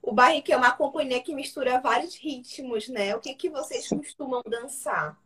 O 0.00 0.12
Barrica 0.12 0.54
é 0.54 0.56
uma 0.56 0.70
companhia 0.70 1.20
que 1.20 1.34
mistura 1.34 1.80
vários 1.80 2.14
ritmos, 2.14 2.88
né? 2.88 3.16
O 3.16 3.18
que, 3.18 3.34
que 3.34 3.50
vocês 3.50 3.88
costumam 3.88 4.40
dançar? 4.48 5.18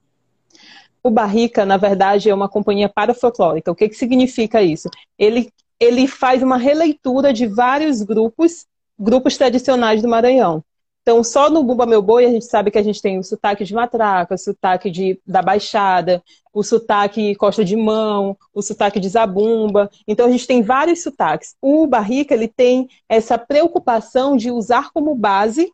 O 1.02 1.10
Barrica, 1.10 1.66
na 1.66 1.76
verdade, 1.76 2.30
é 2.30 2.34
uma 2.34 2.48
companhia 2.48 2.88
parafolclórica. 2.88 3.70
O 3.70 3.74
que, 3.74 3.88
que 3.88 3.94
significa 3.94 4.62
isso? 4.62 4.88
Ele, 5.18 5.52
ele 5.78 6.06
faz 6.06 6.42
uma 6.42 6.56
releitura 6.56 7.32
de 7.32 7.46
vários 7.46 8.02
grupos, 8.02 8.66
grupos 8.98 9.36
tradicionais 9.36 10.00
do 10.00 10.08
Maranhão. 10.08 10.64
Então, 11.04 11.22
só 11.22 11.50
no 11.50 11.62
Bumba 11.62 11.84
Meu 11.84 12.00
Boi, 12.00 12.24
a 12.24 12.30
gente 12.30 12.46
sabe 12.46 12.70
que 12.70 12.78
a 12.78 12.82
gente 12.82 13.02
tem 13.02 13.18
o 13.18 13.22
sotaque 13.22 13.62
de 13.62 13.74
matraca, 13.74 14.34
o 14.34 14.38
sotaque 14.38 14.90
de, 14.90 15.20
da 15.26 15.42
Baixada, 15.42 16.22
o 16.50 16.62
sotaque 16.62 17.34
Costa 17.34 17.62
de 17.62 17.76
Mão, 17.76 18.34
o 18.54 18.62
sotaque 18.62 18.98
de 18.98 19.10
Zabumba. 19.10 19.90
Então, 20.08 20.26
a 20.26 20.30
gente 20.30 20.46
tem 20.46 20.62
vários 20.62 21.02
sotaques. 21.02 21.54
O 21.60 21.86
Barrica, 21.86 22.32
ele 22.32 22.48
tem 22.48 22.88
essa 23.06 23.36
preocupação 23.36 24.34
de 24.34 24.50
usar 24.50 24.90
como 24.94 25.14
base 25.14 25.70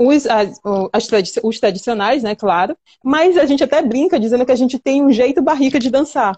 os, 0.00 0.26
as, 0.26 0.58
os 1.42 1.60
tradicionais, 1.60 2.22
né, 2.22 2.34
claro, 2.34 2.74
mas 3.04 3.36
a 3.36 3.44
gente 3.44 3.62
até 3.62 3.82
brinca 3.82 4.18
dizendo 4.18 4.46
que 4.46 4.52
a 4.52 4.56
gente 4.56 4.78
tem 4.78 5.04
um 5.04 5.12
jeito 5.12 5.42
barrica 5.42 5.78
de 5.78 5.90
dançar. 5.90 6.34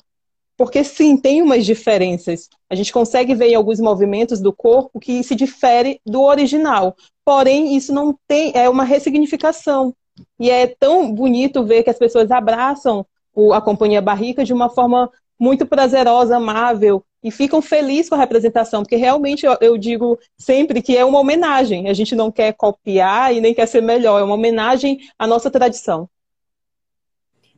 Porque 0.57 0.83
sim, 0.83 1.17
tem 1.17 1.41
umas 1.41 1.65
diferenças. 1.65 2.49
A 2.69 2.75
gente 2.75 2.93
consegue 2.93 3.35
ver 3.35 3.51
em 3.51 3.55
alguns 3.55 3.79
movimentos 3.79 4.41
do 4.41 4.53
corpo 4.53 4.99
que 4.99 5.23
se 5.23 5.37
difere 5.37 6.01
do 6.05 6.23
original. 6.23 6.97
Porém, 7.25 7.77
isso 7.77 7.93
não 7.93 8.19
tem, 8.27 8.53
é 8.55 8.69
uma 8.69 8.85
ressignificação. 8.85 9.95
E 10.41 10.51
é 10.51 10.67
tão 10.67 11.13
bonito 11.13 11.65
ver 11.65 11.85
que 11.85 11.91
as 11.91 11.99
pessoas 11.99 12.33
abraçam 12.33 13.07
a 13.55 13.61
companhia 13.61 14.03
barrica 14.03 14.45
de 14.45 14.53
uma 14.53 14.69
forma 14.69 15.11
muito 15.39 15.65
prazerosa, 15.67 16.37
amável, 16.37 17.03
e 17.23 17.31
ficam 17.31 17.63
felizes 17.63 18.09
com 18.09 18.17
a 18.17 18.19
representação, 18.19 18.83
porque 18.83 18.97
realmente 18.97 19.47
eu, 19.47 19.57
eu, 19.61 19.79
digo 19.79 20.19
sempre 20.37 20.83
que 20.83 20.97
é 20.97 21.05
uma 21.05 21.21
homenagem. 21.21 21.89
A 21.89 21.93
gente 21.93 22.17
não 22.17 22.33
quer 22.33 22.53
copiar 22.53 23.33
e 23.33 23.41
nem 23.41 23.55
quer 23.55 23.67
ser 23.67 23.81
melhor, 23.81 24.21
é 24.21 24.25
uma 24.25 24.35
homenagem 24.35 24.99
à 25.19 25.27
nossa 25.27 25.51
tradição. 25.51 26.09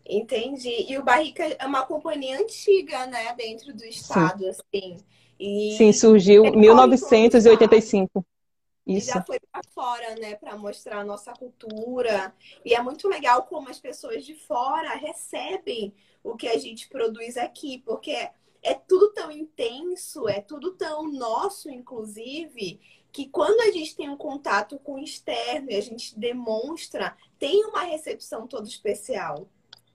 Entendi. 0.06 0.86
E 0.88 0.98
o 0.98 1.02
Barrica 1.02 1.44
é 1.58 1.66
uma 1.66 1.86
companhia 1.86 2.38
antiga, 2.38 3.06
né, 3.06 3.34
dentro 3.34 3.74
do 3.74 3.84
estado, 3.84 4.42
Sim. 4.42 4.48
assim. 4.50 4.96
E 5.40 5.74
Sim, 5.78 5.92
surgiu 5.92 6.44
em 6.44 6.56
1985. 6.56 8.24
Isso. 8.86 9.10
E 9.10 9.12
já 9.14 9.22
foi 9.22 9.38
para 9.50 9.62
fora, 9.74 10.14
né, 10.16 10.34
para 10.34 10.56
mostrar 10.58 10.98
a 10.98 11.04
nossa 11.04 11.32
cultura. 11.32 12.34
E 12.62 12.74
é 12.74 12.82
muito 12.82 13.08
legal 13.08 13.44
como 13.44 13.70
as 13.70 13.80
pessoas 13.80 14.26
de 14.26 14.34
fora 14.34 14.94
recebem 14.94 15.94
o 16.22 16.36
que 16.36 16.48
a 16.48 16.58
gente 16.58 16.88
produz 16.88 17.38
aqui, 17.38 17.82
porque 17.84 18.28
é 18.64 18.74
tudo 18.74 19.12
tão 19.12 19.30
intenso, 19.30 20.28
é 20.28 20.40
tudo 20.40 20.72
tão 20.72 21.12
nosso, 21.12 21.70
inclusive, 21.70 22.80
que 23.12 23.28
quando 23.28 23.60
a 23.60 23.70
gente 23.70 23.94
tem 23.94 24.08
um 24.08 24.16
contato 24.16 24.78
com 24.82 24.94
o 24.94 24.98
externo 24.98 25.70
e 25.70 25.76
a 25.76 25.80
gente 25.80 26.18
demonstra, 26.18 27.14
tem 27.38 27.64
uma 27.66 27.82
recepção 27.82 28.46
toda 28.46 28.66
especial. 28.66 29.46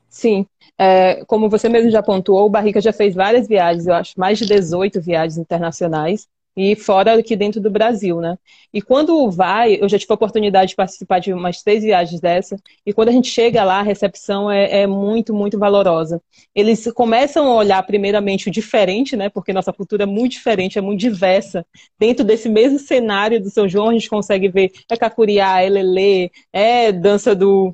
Sim, 0.07 0.45
é, 0.77 1.25
como 1.25 1.49
você 1.49 1.67
mesmo 1.67 1.91
já 1.91 2.01
pontuou, 2.01 2.45
o 2.45 2.49
Barrica 2.49 2.79
já 2.79 2.93
fez 2.93 3.13
várias 3.13 3.47
viagens, 3.47 3.85
eu 3.85 3.93
acho, 3.93 4.19
mais 4.19 4.37
de 4.39 4.45
18 4.45 5.01
viagens 5.01 5.37
internacionais 5.37 6.27
e 6.59 6.75
fora 6.75 7.17
aqui 7.17 7.37
dentro 7.37 7.61
do 7.61 7.71
Brasil, 7.71 8.19
né? 8.19 8.37
E 8.73 8.81
quando 8.81 9.31
vai, 9.31 9.77
eu 9.81 9.87
já 9.87 9.97
tive 9.97 10.11
a 10.11 10.15
oportunidade 10.15 10.71
de 10.71 10.75
participar 10.75 11.19
de 11.19 11.31
umas 11.31 11.63
três 11.63 11.83
viagens 11.83 12.19
dessa, 12.19 12.57
e 12.85 12.91
quando 12.91 13.07
a 13.07 13.11
gente 13.13 13.29
chega 13.29 13.63
lá, 13.63 13.79
a 13.79 13.81
recepção 13.81 14.51
é, 14.51 14.81
é 14.81 14.87
muito, 14.87 15.33
muito 15.33 15.57
valorosa. 15.57 16.21
Eles 16.53 16.91
começam 16.91 17.47
a 17.47 17.55
olhar 17.55 17.81
primeiramente 17.83 18.49
o 18.49 18.51
diferente, 18.51 19.15
né? 19.15 19.29
Porque 19.29 19.53
nossa 19.53 19.71
cultura 19.71 20.03
é 20.03 20.05
muito 20.05 20.33
diferente, 20.33 20.77
é 20.77 20.81
muito 20.81 20.99
diversa. 20.99 21.65
Dentro 21.97 22.25
desse 22.25 22.49
mesmo 22.49 22.77
cenário 22.77 23.41
do 23.41 23.49
São 23.49 23.65
João, 23.65 23.87
a 23.87 23.93
gente 23.93 24.09
consegue 24.09 24.49
ver 24.49 24.73
é 24.91 24.97
cacuriá, 24.97 25.61
é 25.61 25.69
lelê, 25.69 26.29
é 26.51 26.91
dança 26.91 27.33
do 27.33 27.73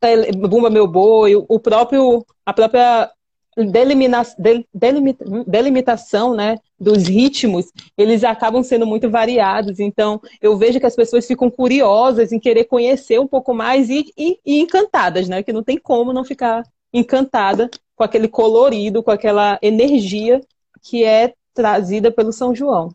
é, 0.00 0.32
Bumba 0.32 0.70
Meu 0.70 0.88
Boi, 0.88 1.36
o 1.36 1.60
próprio, 1.60 2.26
a 2.44 2.52
própria 2.52 3.12
delimina, 3.56 4.22
delimita, 4.72 5.24
delimitação 5.46 6.34
né, 6.34 6.58
dos 6.78 7.06
ritmos, 7.06 7.66
eles 7.96 8.24
acabam 8.24 8.62
sendo 8.62 8.86
muito 8.86 9.10
variados. 9.10 9.78
Então, 9.78 10.20
eu 10.40 10.56
vejo 10.56 10.80
que 10.80 10.86
as 10.86 10.96
pessoas 10.96 11.26
ficam 11.26 11.50
curiosas 11.50 12.32
em 12.32 12.40
querer 12.40 12.64
conhecer 12.64 13.20
um 13.20 13.26
pouco 13.26 13.52
mais 13.52 13.90
e, 13.90 14.12
e, 14.16 14.38
e 14.44 14.60
encantadas, 14.60 15.28
né? 15.28 15.42
Que 15.42 15.52
não 15.52 15.62
tem 15.62 15.78
como 15.78 16.12
não 16.12 16.24
ficar 16.24 16.62
encantada 16.92 17.70
com 17.94 18.04
aquele 18.04 18.28
colorido, 18.28 19.02
com 19.02 19.10
aquela 19.10 19.58
energia 19.62 20.40
que 20.82 21.04
é 21.04 21.34
trazida 21.54 22.10
pelo 22.10 22.32
São 22.32 22.54
João. 22.54 22.94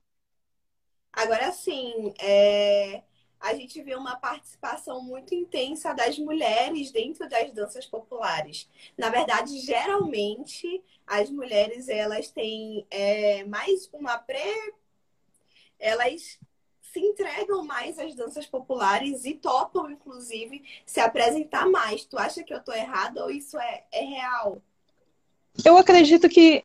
Agora 1.13 1.51
sim, 1.51 2.13
é 2.19 3.01
a 3.39 3.53
gente 3.53 3.81
vê 3.81 3.95
uma 3.95 4.15
participação 4.15 5.01
muito 5.01 5.33
intensa 5.33 5.93
das 5.93 6.17
mulheres 6.17 6.91
dentro 6.91 7.27
das 7.29 7.51
danças 7.51 7.85
populares. 7.85 8.69
Na 8.97 9.09
verdade, 9.09 9.59
geralmente 9.59 10.83
as 11.05 11.29
mulheres 11.29 11.87
elas 11.87 12.29
têm 12.29 12.85
é, 12.89 13.43
mais 13.45 13.89
uma 13.93 14.17
pré, 14.17 14.55
elas 15.79 16.39
se 16.81 16.99
entregam 16.99 17.63
mais 17.63 17.99
às 17.99 18.15
danças 18.15 18.45
populares 18.45 19.23
e 19.25 19.35
topam, 19.35 19.89
inclusive, 19.91 20.63
se 20.85 20.99
apresentar 20.99 21.67
mais. 21.67 22.05
Tu 22.05 22.17
acha 22.17 22.43
que 22.43 22.53
eu 22.53 22.63
tô 22.63 22.73
errada 22.73 23.23
ou 23.23 23.29
isso 23.29 23.57
é, 23.59 23.83
é 23.91 24.01
real? 24.01 24.61
Eu 25.63 25.77
acredito 25.77 26.29
que 26.29 26.63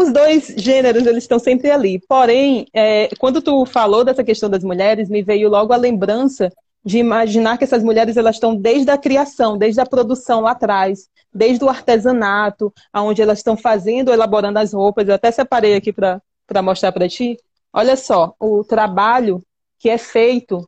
os 0.00 0.12
dois 0.12 0.54
gêneros, 0.56 1.06
eles 1.06 1.24
estão 1.24 1.38
sempre 1.38 1.70
ali. 1.70 2.00
Porém, 2.08 2.66
é, 2.72 3.08
quando 3.18 3.42
tu 3.42 3.66
falou 3.66 4.02
dessa 4.02 4.24
questão 4.24 4.48
das 4.48 4.64
mulheres, 4.64 5.10
me 5.10 5.22
veio 5.22 5.48
logo 5.48 5.72
a 5.72 5.76
lembrança 5.76 6.50
de 6.82 6.98
imaginar 6.98 7.58
que 7.58 7.64
essas 7.64 7.82
mulheres 7.82 8.16
elas 8.16 8.36
estão 8.36 8.56
desde 8.56 8.90
a 8.90 8.96
criação, 8.96 9.58
desde 9.58 9.80
a 9.80 9.86
produção 9.86 10.40
lá 10.40 10.52
atrás, 10.52 11.08
desde 11.32 11.62
o 11.62 11.68
artesanato, 11.68 12.72
aonde 12.90 13.20
elas 13.20 13.38
estão 13.38 13.56
fazendo, 13.56 14.10
elaborando 14.10 14.58
as 14.58 14.72
roupas. 14.72 15.06
Eu 15.06 15.14
até 15.14 15.30
separei 15.30 15.74
aqui 15.74 15.92
para 15.92 16.22
mostrar 16.62 16.92
para 16.92 17.08
ti. 17.08 17.36
Olha 17.72 17.96
só, 17.96 18.34
o 18.40 18.64
trabalho 18.64 19.44
que 19.78 19.90
é 19.90 19.98
feito 19.98 20.66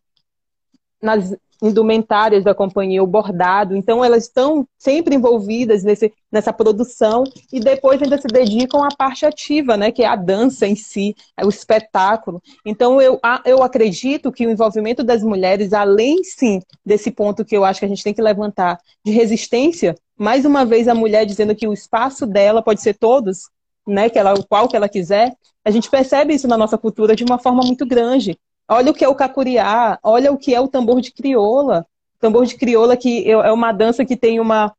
nas, 1.02 1.34
indumentárias 1.62 2.42
da 2.42 2.54
companhia, 2.54 3.02
o 3.02 3.06
bordado. 3.06 3.76
Então, 3.76 4.04
elas 4.04 4.24
estão 4.24 4.66
sempre 4.76 5.14
envolvidas 5.14 5.84
nesse, 5.84 6.12
nessa 6.30 6.52
produção 6.52 7.22
e 7.52 7.60
depois 7.60 8.02
ainda 8.02 8.20
se 8.20 8.26
dedicam 8.26 8.82
à 8.82 8.88
parte 8.88 9.24
ativa, 9.24 9.76
né, 9.76 9.92
que 9.92 10.02
é 10.02 10.06
a 10.06 10.16
dança 10.16 10.66
em 10.66 10.74
si, 10.74 11.14
é 11.36 11.46
o 11.46 11.48
espetáculo. 11.48 12.42
Então, 12.66 13.00
eu, 13.00 13.20
eu 13.44 13.62
acredito 13.62 14.32
que 14.32 14.46
o 14.46 14.50
envolvimento 14.50 15.04
das 15.04 15.22
mulheres, 15.22 15.72
além, 15.72 16.24
sim, 16.24 16.60
desse 16.84 17.10
ponto 17.10 17.44
que 17.44 17.56
eu 17.56 17.64
acho 17.64 17.78
que 17.78 17.86
a 17.86 17.88
gente 17.88 18.02
tem 18.02 18.12
que 18.12 18.20
levantar, 18.20 18.78
de 19.04 19.12
resistência, 19.12 19.94
mais 20.18 20.44
uma 20.44 20.64
vez 20.64 20.88
a 20.88 20.94
mulher 20.94 21.24
dizendo 21.24 21.54
que 21.54 21.66
o 21.68 21.72
espaço 21.72 22.26
dela 22.26 22.62
pode 22.62 22.82
ser 22.82 22.94
todos, 22.94 23.48
né, 23.86 24.08
que 24.08 24.18
ela, 24.18 24.34
o 24.34 24.44
qual 24.44 24.68
que 24.68 24.76
ela 24.76 24.88
quiser, 24.88 25.32
a 25.64 25.70
gente 25.70 25.88
percebe 25.88 26.34
isso 26.34 26.48
na 26.48 26.58
nossa 26.58 26.76
cultura 26.76 27.14
de 27.14 27.24
uma 27.24 27.38
forma 27.38 27.62
muito 27.64 27.86
grande. 27.86 28.36
Olha 28.72 28.90
o 28.90 28.94
que 28.94 29.04
é 29.04 29.08
o 29.08 29.14
cacuriá, 29.14 29.98
olha 30.02 30.32
o 30.32 30.38
que 30.38 30.54
é 30.54 30.60
o 30.60 30.66
tambor 30.66 31.02
de 31.02 31.12
crioula. 31.12 31.86
O 32.16 32.18
tambor 32.18 32.46
de 32.46 32.56
crioula 32.56 32.96
que 32.96 33.30
é 33.30 33.52
uma 33.52 33.70
dança 33.70 34.02
que 34.02 34.16
tem 34.16 34.40
uma. 34.40 34.72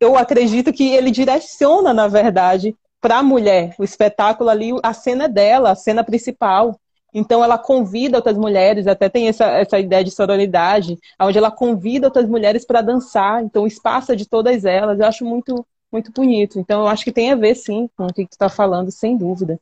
Eu 0.00 0.16
acredito 0.16 0.72
que 0.72 0.94
ele 0.94 1.10
direciona, 1.10 1.92
na 1.92 2.08
verdade, 2.08 2.74
para 3.02 3.18
a 3.18 3.22
mulher. 3.22 3.74
O 3.78 3.84
espetáculo 3.84 4.48
ali, 4.48 4.70
a 4.82 4.94
cena 4.94 5.28
dela, 5.28 5.72
a 5.72 5.74
cena 5.74 6.02
principal. 6.02 6.80
Então 7.12 7.44
ela 7.44 7.58
convida 7.58 8.16
outras 8.16 8.38
mulheres, 8.38 8.86
até 8.86 9.10
tem 9.10 9.28
essa, 9.28 9.44
essa 9.44 9.78
ideia 9.78 10.02
de 10.02 10.10
sororidade, 10.10 10.98
onde 11.20 11.36
ela 11.36 11.50
convida 11.50 12.06
outras 12.06 12.26
mulheres 12.26 12.64
para 12.64 12.80
dançar. 12.80 13.44
Então 13.44 13.64
o 13.64 13.66
espaço 13.66 14.10
é 14.10 14.16
de 14.16 14.26
todas 14.26 14.64
elas. 14.64 14.98
Eu 14.98 15.06
acho 15.06 15.22
muito, 15.22 15.66
muito 15.92 16.10
bonito. 16.10 16.58
Então 16.58 16.80
eu 16.80 16.88
acho 16.88 17.04
que 17.04 17.12
tem 17.12 17.30
a 17.30 17.36
ver, 17.36 17.54
sim, 17.56 17.90
com 17.94 18.06
o 18.06 18.12
que 18.12 18.24
tu 18.24 18.32
está 18.32 18.48
falando, 18.48 18.90
sem 18.90 19.18
dúvida. 19.18 19.60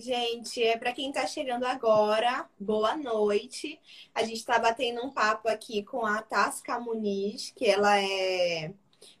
Gente, 0.00 0.62
é 0.62 0.78
para 0.78 0.94
quem 0.94 1.10
está 1.10 1.26
chegando 1.26 1.64
agora, 1.64 2.48
boa 2.58 2.96
noite. 2.96 3.78
A 4.14 4.22
gente 4.22 4.38
está 4.38 4.58
batendo 4.58 5.04
um 5.04 5.10
papo 5.10 5.46
aqui 5.46 5.82
com 5.82 6.06
a 6.06 6.22
Tasca 6.22 6.80
Muniz, 6.80 7.52
que 7.54 7.66
ela 7.66 8.00
é 8.00 8.72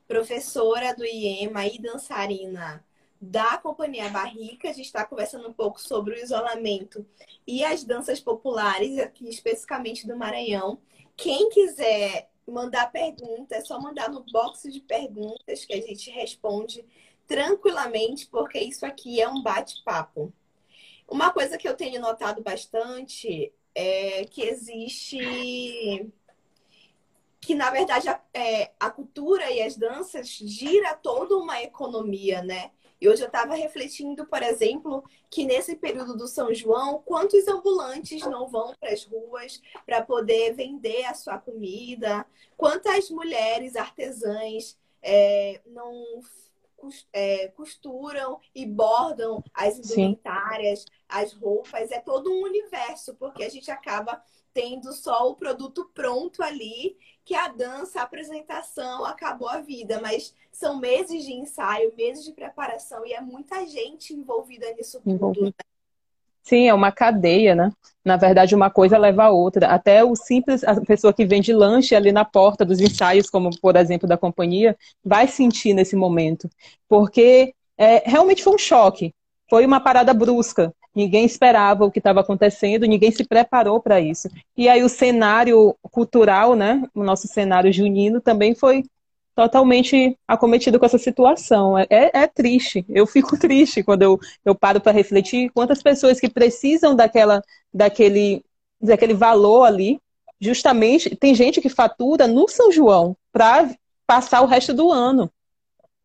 professora 0.08 0.96
do 0.96 1.04
IEMA 1.04 1.66
e 1.66 1.78
dançarina 1.78 2.82
da 3.20 3.58
Companhia 3.58 4.08
Barrica. 4.08 4.70
A 4.70 4.72
gente 4.72 4.86
está 4.86 5.04
conversando 5.04 5.46
um 5.48 5.52
pouco 5.52 5.78
sobre 5.78 6.14
o 6.14 6.18
isolamento 6.18 7.04
e 7.46 7.62
as 7.62 7.84
danças 7.84 8.18
populares, 8.18 8.98
aqui 8.98 9.28
especificamente 9.28 10.06
do 10.06 10.16
Maranhão. 10.16 10.80
Quem 11.14 11.50
quiser 11.50 12.30
mandar 12.48 12.90
pergunta, 12.90 13.54
é 13.54 13.60
só 13.60 13.78
mandar 13.78 14.08
no 14.08 14.24
box 14.32 14.72
de 14.72 14.80
perguntas 14.80 15.62
que 15.62 15.74
a 15.74 15.80
gente 15.82 16.10
responde 16.10 16.82
tranquilamente, 17.26 18.26
porque 18.28 18.58
isso 18.58 18.86
aqui 18.86 19.20
é 19.20 19.28
um 19.28 19.42
bate-papo. 19.42 20.32
Uma 21.10 21.32
coisa 21.32 21.58
que 21.58 21.68
eu 21.68 21.74
tenho 21.74 22.00
notado 22.00 22.40
bastante 22.42 23.52
é 23.74 24.24
que 24.26 24.42
existe 24.42 26.10
que 27.40 27.54
na 27.54 27.70
verdade 27.70 28.08
a, 28.08 28.20
é, 28.32 28.70
a 28.78 28.90
cultura 28.90 29.50
e 29.50 29.62
as 29.62 29.76
danças 29.76 30.28
gira 30.28 30.94
toda 30.94 31.36
uma 31.36 31.60
economia, 31.62 32.42
né? 32.42 32.70
E 33.00 33.08
hoje 33.08 33.22
eu 33.22 33.28
estava 33.28 33.54
refletindo, 33.54 34.26
por 34.26 34.42
exemplo, 34.42 35.02
que 35.30 35.46
nesse 35.46 35.74
período 35.74 36.14
do 36.16 36.28
São 36.28 36.52
João, 36.52 37.02
quantos 37.02 37.48
ambulantes 37.48 38.20
não 38.26 38.46
vão 38.46 38.74
para 38.78 38.92
as 38.92 39.04
ruas 39.04 39.60
para 39.86 40.02
poder 40.02 40.52
vender 40.54 41.06
a 41.06 41.14
sua 41.14 41.38
comida? 41.38 42.26
Quantas 42.58 43.10
mulheres 43.10 43.74
artesãs 43.74 44.78
é, 45.02 45.62
não 45.64 46.20
costuram 47.54 48.40
e 48.54 48.66
bordam 48.66 49.42
as 49.54 49.78
indumentárias, 49.78 50.80
Sim. 50.80 50.86
as 51.08 51.32
roupas, 51.32 51.90
é 51.90 52.00
todo 52.00 52.30
um 52.30 52.42
universo, 52.42 53.14
porque 53.14 53.44
a 53.44 53.48
gente 53.48 53.70
acaba 53.70 54.22
tendo 54.52 54.92
só 54.92 55.30
o 55.30 55.36
produto 55.36 55.90
pronto 55.94 56.42
ali, 56.42 56.98
que 57.24 57.34
a 57.34 57.48
dança, 57.48 58.00
a 58.00 58.04
apresentação, 58.04 59.04
acabou 59.04 59.48
a 59.48 59.60
vida. 59.60 60.00
Mas 60.00 60.34
são 60.50 60.78
meses 60.78 61.24
de 61.24 61.32
ensaio, 61.32 61.94
meses 61.96 62.24
de 62.24 62.32
preparação 62.32 63.06
e 63.06 63.12
é 63.12 63.20
muita 63.20 63.66
gente 63.66 64.12
envolvida 64.12 64.72
nisso 64.74 65.00
tudo. 65.00 65.44
Né? 65.44 65.52
Sim, 66.42 66.68
é 66.68 66.74
uma 66.74 66.90
cadeia, 66.90 67.54
né? 67.54 67.70
Na 68.04 68.16
verdade, 68.16 68.54
uma 68.54 68.70
coisa 68.70 68.96
leva 68.98 69.24
a 69.24 69.30
outra. 69.30 69.68
Até 69.68 70.02
o 70.02 70.16
simples, 70.16 70.64
a 70.64 70.80
pessoa 70.80 71.12
que 71.12 71.26
vende 71.26 71.52
lanche 71.52 71.94
ali 71.94 72.12
na 72.12 72.24
porta 72.24 72.64
dos 72.64 72.80
ensaios, 72.80 73.28
como 73.28 73.50
por 73.60 73.76
exemplo 73.76 74.08
da 74.08 74.16
companhia, 74.16 74.76
vai 75.04 75.28
sentir 75.28 75.74
nesse 75.74 75.94
momento. 75.94 76.48
Porque 76.88 77.54
é, 77.76 78.02
realmente 78.08 78.42
foi 78.42 78.54
um 78.54 78.58
choque. 78.58 79.14
Foi 79.48 79.66
uma 79.66 79.80
parada 79.80 80.14
brusca. 80.14 80.72
Ninguém 80.94 81.24
esperava 81.24 81.84
o 81.84 81.90
que 81.90 81.98
estava 82.00 82.20
acontecendo, 82.20 82.86
ninguém 82.86 83.12
se 83.12 83.24
preparou 83.24 83.80
para 83.80 84.00
isso. 84.00 84.28
E 84.56 84.68
aí 84.68 84.82
o 84.82 84.88
cenário 84.88 85.76
cultural, 85.82 86.56
né, 86.56 86.82
o 86.94 87.04
nosso 87.04 87.28
cenário 87.28 87.72
junino 87.72 88.20
também 88.20 88.54
foi 88.54 88.82
totalmente 89.34 90.16
acometido 90.26 90.78
com 90.78 90.86
essa 90.86 90.98
situação. 90.98 91.78
É, 91.78 91.86
é, 91.90 92.10
é 92.22 92.26
triste. 92.26 92.84
Eu 92.88 93.06
fico 93.06 93.36
triste 93.40 93.82
quando 93.82 94.02
eu, 94.02 94.18
eu 94.44 94.54
paro 94.54 94.80
para 94.80 94.92
refletir 94.92 95.50
quantas 95.50 95.82
pessoas 95.82 96.20
que 96.20 96.28
precisam 96.28 96.94
daquela, 96.94 97.42
daquele, 97.72 98.44
daquele 98.80 99.14
valor 99.14 99.64
ali, 99.64 100.00
justamente, 100.40 101.14
tem 101.16 101.34
gente 101.34 101.60
que 101.60 101.68
fatura 101.68 102.26
no 102.26 102.48
São 102.48 102.72
João 102.72 103.16
para 103.32 103.70
passar 104.06 104.40
o 104.40 104.46
resto 104.46 104.72
do 104.72 104.90
ano 104.90 105.30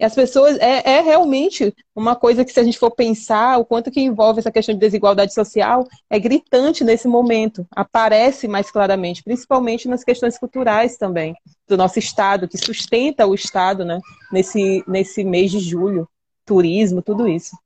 as 0.03 0.13
pessoas 0.13 0.57
é, 0.59 0.97
é, 0.97 1.01
realmente 1.01 1.73
uma 1.95 2.15
coisa 2.15 2.43
que 2.43 2.51
se 2.51 2.59
a 2.59 2.63
gente 2.63 2.77
for 2.77 2.91
pensar 2.91 3.57
o 3.57 3.65
quanto 3.65 3.89
que 3.89 4.01
envolve 4.01 4.39
essa 4.39 4.51
questão 4.51 4.75
de 4.75 4.81
desigualdade 4.81 5.33
social 5.33 5.87
é 6.09 6.19
gritante 6.19 6.83
nesse 6.83 7.07
momento 7.07 7.65
aparece 7.71 8.47
mais 8.47 8.69
claramente 8.69 9.23
principalmente 9.23 9.87
nas 9.87 10.03
questões 10.03 10.37
culturais 10.37 10.97
também 10.97 11.33
do 11.67 11.77
nosso 11.77 11.97
estado 11.97 12.47
que 12.47 12.57
sustenta 12.57 13.25
o 13.25 13.33
estado 13.33 13.85
né 13.85 13.99
nesse 14.31 14.83
nesse 14.87 15.23
mês 15.23 15.51
de 15.51 15.59
julho. 15.59 16.07
Turismo 16.45 17.01
tudo 17.01 17.27
isso. 17.27 17.57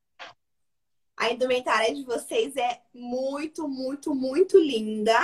A 1.17 1.31
indumentária 1.31 1.93
de 1.93 2.05
vocês 2.05 2.55
é 2.55 2.79
muito 2.93 3.67
muito 3.67 4.15
muito 4.15 4.57
linda 4.57 5.17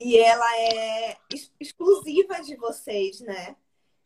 e 0.00 0.16
ela 0.18 0.58
é 0.58 1.16
exclusiva 1.60 2.40
de 2.42 2.56
vocês 2.56 3.20
né 3.20 3.54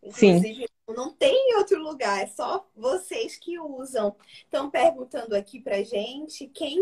Inclusive, 0.02 0.54
Sim 0.54 0.66
não 0.94 1.11
tem 1.11 1.35
em 1.35 1.56
outro 1.56 1.82
lugar, 1.82 2.23
é 2.23 2.26
só 2.26 2.66
vocês 2.76 3.37
que 3.37 3.59
usam. 3.59 4.14
Estão 4.44 4.71
perguntando 4.71 5.35
aqui 5.35 5.61
pra 5.61 5.82
gente 5.82 6.47
quem 6.49 6.78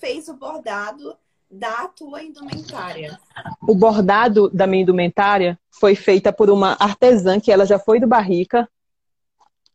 fez 0.00 0.28
o 0.28 0.34
bordado 0.34 1.16
da 1.50 1.88
tua 1.88 2.22
indumentária. 2.22 3.18
O 3.66 3.74
bordado 3.74 4.48
da 4.50 4.66
minha 4.66 4.82
indumentária 4.82 5.58
foi 5.70 5.94
feita 5.94 6.32
por 6.32 6.48
uma 6.48 6.76
artesã 6.78 7.40
que 7.40 7.50
ela 7.50 7.66
já 7.66 7.78
foi 7.78 7.98
do 7.98 8.06
Barrica. 8.06 8.68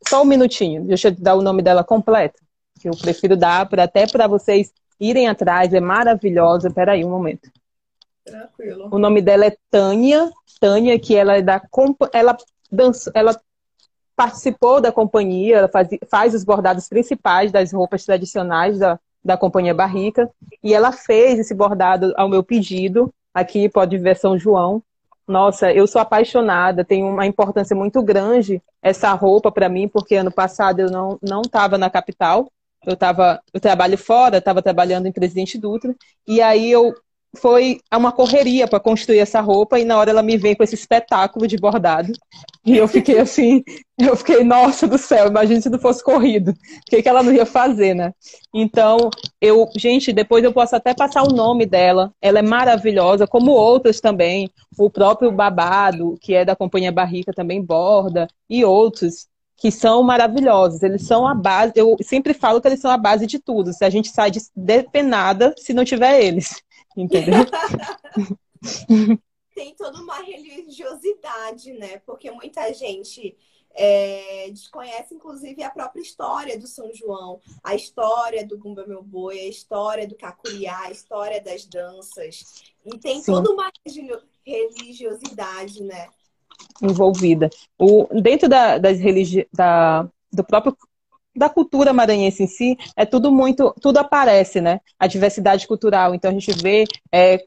Só 0.08 0.22
um 0.22 0.26
minutinho, 0.26 0.84
deixa 0.86 1.10
eu 1.10 1.12
dar 1.12 1.36
o 1.36 1.42
nome 1.42 1.62
dela 1.62 1.84
completo, 1.84 2.42
que 2.80 2.88
eu 2.88 2.96
prefiro 2.96 3.36
dar 3.36 3.68
para 3.68 3.84
até 3.84 4.08
para 4.08 4.28
vocês 4.28 4.74
irem 5.00 5.28
atrás, 5.28 5.74
é 5.74 5.80
maravilhosa. 5.80 6.72
Peraí 6.72 7.04
um 7.04 7.10
momento. 7.10 7.52
Tranquilo. 8.26 8.90
O 8.92 8.98
nome 8.98 9.22
dela 9.22 9.46
é 9.46 9.56
Tânia, 9.70 10.32
Tânia 10.60 11.00
que 11.00 11.16
ela 11.16 11.38
é 11.38 11.42
da 11.42 11.62
ela 12.12 12.36
dança, 12.72 13.12
ela 13.14 13.40
participou 14.16 14.82
da 14.82 14.92
companhia, 14.92 15.58
ela 15.58 15.68
faz, 15.68 15.90
faz 16.10 16.34
os 16.34 16.44
bordados 16.44 16.88
principais 16.88 17.52
das 17.52 17.72
roupas 17.72 18.04
tradicionais 18.04 18.80
da, 18.80 19.00
da 19.24 19.38
Companhia 19.38 19.74
Barrica, 19.74 20.30
e 20.64 20.74
ela 20.74 20.92
fez 20.92 21.38
esse 21.38 21.54
bordado 21.54 22.14
ao 22.16 22.30
meu 22.30 22.44
pedido, 22.44 23.14
aqui 23.34 23.70
pode 23.70 23.98
ver 23.98 24.16
São 24.16 24.40
João. 24.40 24.82
Nossa, 25.28 25.72
eu 25.72 25.86
sou 25.88 26.00
apaixonada, 26.00 26.86
tem 26.86 27.04
uma 27.04 27.26
importância 27.26 27.76
muito 27.76 28.02
grande 28.02 28.62
essa 28.82 29.12
roupa 29.14 29.52
para 29.52 29.68
mim, 29.68 29.88
porque 29.88 30.16
ano 30.16 30.32
passado 30.32 30.80
eu 30.80 30.90
não 30.90 31.20
não 31.22 31.42
estava 31.42 31.78
na 31.78 31.90
capital, 31.90 32.50
eu 32.86 32.96
tava, 32.96 33.42
eu 33.52 33.60
trabalho 33.60 33.98
fora, 33.98 34.38
estava 34.38 34.62
trabalhando 34.62 35.08
em 35.08 35.12
Presidente 35.12 35.58
Dutra, 35.58 35.96
e 36.28 36.42
aí 36.42 36.72
eu 36.72 36.94
foi 37.36 37.80
uma 37.94 38.12
correria 38.12 38.68
para 38.68 38.80
construir 38.80 39.20
essa 39.20 39.42
roupa 39.42 39.80
e 39.80 39.86
na 39.86 39.98
hora 39.98 40.12
ela 40.12 40.24
me 40.24 40.38
vem 40.38 40.56
com 40.56 40.64
esse 40.64 40.76
espetáculo 40.76 41.48
de 41.48 41.58
bordado. 41.58 42.12
E 42.66 42.78
eu 42.78 42.88
fiquei 42.88 43.20
assim, 43.20 43.64
eu 43.98 44.16
fiquei, 44.16 44.44
nossa 44.44 44.88
do 44.88 44.98
céu, 44.98 45.28
imagina 45.28 45.62
se 45.62 45.70
não 45.70 45.80
fosse 45.80 46.04
corrido. 46.04 46.52
O 46.52 46.56
que, 46.88 47.02
que 47.02 47.10
ela 47.10 47.22
não 47.22 47.32
ia 47.32 47.46
fazer, 47.46 47.94
né? 47.94 48.12
Então, 48.54 49.10
eu, 49.40 49.70
gente, 49.76 50.12
depois 50.12 50.44
eu 50.44 50.52
posso 50.52 50.76
até 50.76 50.94
passar 50.94 51.24
o 51.24 51.34
nome 51.34 51.66
dela. 51.66 52.12
Ela 52.22 52.40
é 52.40 52.42
maravilhosa, 52.42 53.28
como 53.28 53.52
outras 53.52 54.02
também. 54.02 54.50
O 54.78 54.90
próprio 54.90 55.32
Babado, 55.32 56.18
que 56.22 56.34
é 56.34 56.44
da 56.44 56.56
Companhia 56.56 56.92
Barrica, 56.92 57.32
também 57.34 57.62
borda, 57.62 58.28
e 58.50 58.66
outros 58.66 59.28
que 59.58 59.72
são 59.72 60.04
maravilhosos. 60.04 60.84
Eles 60.84 61.04
são 61.04 61.28
a 61.28 61.34
base, 61.34 61.74
eu 61.76 61.96
sempre 62.02 62.34
falo 62.34 62.60
que 62.62 62.68
eles 62.68 62.80
são 62.80 62.92
a 62.92 62.98
base 62.98 63.26
de 63.26 63.40
tudo. 63.40 63.74
Se 63.74 63.86
a 63.86 63.90
gente 63.90 64.10
sai 64.10 64.30
de 64.32 64.40
depenada 64.56 65.54
se 65.58 65.74
não 65.74 65.86
tiver 65.86 66.22
eles. 66.22 66.62
Entendeu? 66.96 67.46
Tem 69.54 69.74
toda 69.76 70.00
uma 70.02 70.22
religiosidade, 70.22 71.74
né? 71.74 71.98
Porque 72.06 72.30
muita 72.32 72.74
gente 72.74 73.38
é, 73.76 74.50
desconhece, 74.52 75.14
inclusive, 75.14 75.62
a 75.62 75.70
própria 75.70 76.02
história 76.02 76.58
do 76.58 76.68
São 76.68 76.94
João, 76.94 77.42
a 77.64 77.76
história 77.76 78.46
do 78.46 78.58
Gumba 78.58 78.88
Meu 78.88 79.04
Boi, 79.04 79.40
a 79.40 79.48
história 79.48 80.08
do 80.08 80.16
Cacuriá, 80.16 80.84
a 80.84 80.92
história 80.92 81.42
das 81.42 81.66
danças. 81.66 82.64
E 82.86 82.98
tem 82.98 83.22
Sim. 83.22 83.34
toda 83.34 83.52
uma 83.52 83.70
religiosidade, 84.46 85.84
né? 85.84 86.08
Envolvida. 86.82 87.50
O, 87.78 88.08
dentro 88.22 88.48
da, 88.48 88.78
das 88.78 89.00
religi 89.00 89.48
da, 89.54 90.10
do 90.32 90.44
próprio 90.44 90.76
da 91.36 91.50
cultura 91.50 91.94
maranhense 91.94 92.44
em 92.44 92.48
si, 92.48 92.78
é 92.96 93.06
tudo 93.06 93.32
muito, 93.32 93.74
tudo 93.82 93.98
aparece, 93.98 94.62
né? 94.62 94.80
A 95.00 95.08
diversidade 95.08 95.68
cultural. 95.68 96.16
Então 96.16 96.32
a 96.32 96.34
gente 96.34 96.52
vê 96.62 96.86
é, 97.12 97.40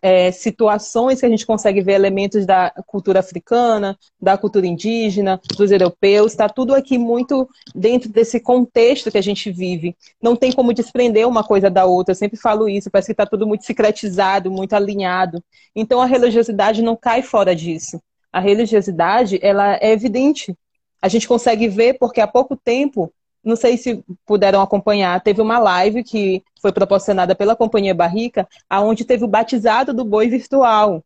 é, 0.00 0.30
situações 0.30 1.20
que 1.20 1.26
a 1.26 1.28
gente 1.28 1.46
consegue 1.46 1.80
ver 1.80 1.92
elementos 1.92 2.46
da 2.46 2.70
cultura 2.86 3.20
africana, 3.20 3.98
da 4.20 4.38
cultura 4.38 4.66
indígena, 4.66 5.40
dos 5.56 5.70
europeus, 5.70 6.32
está 6.32 6.48
tudo 6.48 6.74
aqui 6.74 6.98
muito 6.98 7.48
dentro 7.74 8.08
desse 8.08 8.38
contexto 8.40 9.10
que 9.10 9.18
a 9.18 9.22
gente 9.22 9.50
vive. 9.50 9.96
Não 10.22 10.36
tem 10.36 10.52
como 10.52 10.72
desprender 10.72 11.26
uma 11.26 11.42
coisa 11.42 11.68
da 11.68 11.84
outra, 11.84 12.12
eu 12.12 12.16
sempre 12.16 12.38
falo 12.38 12.68
isso, 12.68 12.90
parece 12.90 13.06
que 13.06 13.12
está 13.12 13.26
tudo 13.26 13.46
muito 13.46 13.64
secretizado, 13.64 14.50
muito 14.50 14.74
alinhado. 14.74 15.42
Então 15.74 16.00
a 16.00 16.06
religiosidade 16.06 16.82
não 16.82 16.96
cai 16.96 17.22
fora 17.22 17.54
disso. 17.54 18.00
A 18.32 18.40
religiosidade, 18.40 19.38
ela 19.42 19.76
é 19.76 19.92
evidente. 19.92 20.56
A 21.00 21.08
gente 21.08 21.26
consegue 21.28 21.68
ver 21.68 21.98
porque 21.98 22.20
há 22.20 22.26
pouco 22.26 22.56
tempo 22.56 23.12
não 23.46 23.54
sei 23.54 23.76
se 23.76 24.04
puderam 24.26 24.60
acompanhar, 24.60 25.22
teve 25.22 25.40
uma 25.40 25.58
live 25.60 26.02
que 26.02 26.42
foi 26.60 26.72
proporcionada 26.72 27.32
pela 27.32 27.54
Companhia 27.54 27.94
Barrica, 27.94 28.46
aonde 28.68 29.04
teve 29.04 29.24
o 29.24 29.28
batizado 29.28 29.94
do 29.94 30.04
boi 30.04 30.28
virtual. 30.28 31.04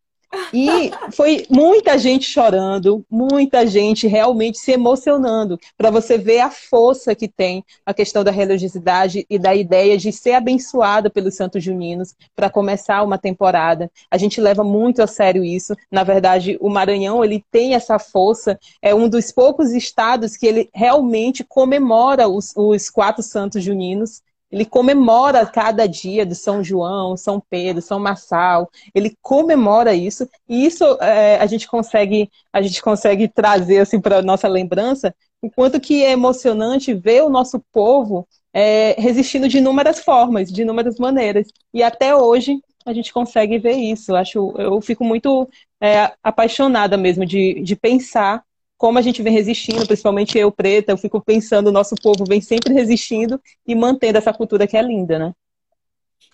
E 0.53 0.91
foi 1.11 1.45
muita 1.49 1.97
gente 1.97 2.25
chorando, 2.25 3.05
muita 3.09 3.65
gente 3.67 4.07
realmente 4.07 4.57
se 4.57 4.71
emocionando, 4.71 5.59
para 5.77 5.89
você 5.89 6.17
ver 6.17 6.39
a 6.39 6.49
força 6.49 7.13
que 7.15 7.27
tem 7.27 7.63
a 7.85 7.93
questão 7.93 8.23
da 8.23 8.31
religiosidade 8.31 9.25
e 9.29 9.37
da 9.37 9.55
ideia 9.55 9.97
de 9.97 10.11
ser 10.11 10.33
abençoada 10.33 11.09
pelos 11.09 11.35
santos 11.35 11.63
juninos 11.63 12.13
para 12.35 12.49
começar 12.49 13.03
uma 13.03 13.17
temporada. 13.17 13.91
A 14.09 14.17
gente 14.17 14.39
leva 14.39 14.63
muito 14.63 15.01
a 15.01 15.07
sério 15.07 15.43
isso. 15.43 15.75
Na 15.91 16.03
verdade, 16.03 16.57
o 16.61 16.69
Maranhão, 16.69 17.23
ele 17.23 17.43
tem 17.51 17.73
essa 17.73 17.99
força, 17.99 18.59
é 18.81 18.95
um 18.95 19.09
dos 19.09 19.31
poucos 19.31 19.71
estados 19.71 20.37
que 20.37 20.45
ele 20.45 20.69
realmente 20.73 21.43
comemora 21.43 22.27
os, 22.27 22.53
os 22.55 22.89
quatro 22.89 23.21
santos 23.21 23.63
juninos 23.63 24.21
ele 24.51 24.65
comemora 24.65 25.45
cada 25.45 25.87
dia 25.87 26.25
de 26.25 26.35
São 26.35 26.63
João, 26.63 27.15
São 27.15 27.41
Pedro, 27.49 27.81
São 27.81 27.99
Marçal. 27.99 28.69
Ele 28.93 29.15
comemora 29.21 29.93
isso 29.93 30.27
e 30.47 30.65
isso 30.65 30.83
é, 31.01 31.37
a 31.37 31.45
gente 31.45 31.67
consegue 31.67 32.29
a 32.51 32.61
gente 32.61 32.81
consegue 32.81 33.27
trazer 33.27 33.79
assim 33.79 33.99
para 34.01 34.21
nossa 34.21 34.47
lembrança 34.47 35.15
o 35.41 35.49
quanto 35.49 35.79
que 35.79 36.03
é 36.03 36.11
emocionante 36.11 36.93
ver 36.93 37.23
o 37.23 37.29
nosso 37.29 37.59
povo 37.71 38.27
é, 38.53 38.95
resistindo 38.99 39.47
de 39.47 39.57
inúmeras 39.57 39.99
formas, 39.99 40.51
de 40.51 40.61
inúmeras 40.61 40.97
maneiras. 40.99 41.47
E 41.73 41.81
até 41.81 42.15
hoje 42.15 42.59
a 42.85 42.93
gente 42.93 43.13
consegue 43.13 43.57
ver 43.57 43.73
isso. 43.73 44.15
Acho, 44.15 44.53
eu 44.57 44.79
fico 44.81 45.03
muito 45.03 45.49
é, 45.79 46.11
apaixonada 46.21 46.97
mesmo 46.97 47.25
de, 47.25 47.61
de 47.61 47.75
pensar 47.75 48.43
como 48.81 48.97
a 48.97 49.01
gente 49.03 49.21
vem 49.21 49.31
resistindo, 49.31 49.85
principalmente 49.85 50.39
eu 50.39 50.51
preta, 50.51 50.91
eu 50.91 50.97
fico 50.97 51.21
pensando, 51.21 51.67
o 51.67 51.71
nosso 51.71 51.93
povo 51.93 52.25
vem 52.27 52.41
sempre 52.41 52.73
resistindo 52.73 53.39
e 53.67 53.75
mantendo 53.75 54.17
essa 54.17 54.33
cultura 54.33 54.65
que 54.65 54.75
é 54.75 54.81
linda, 54.81 55.19
né? 55.19 55.35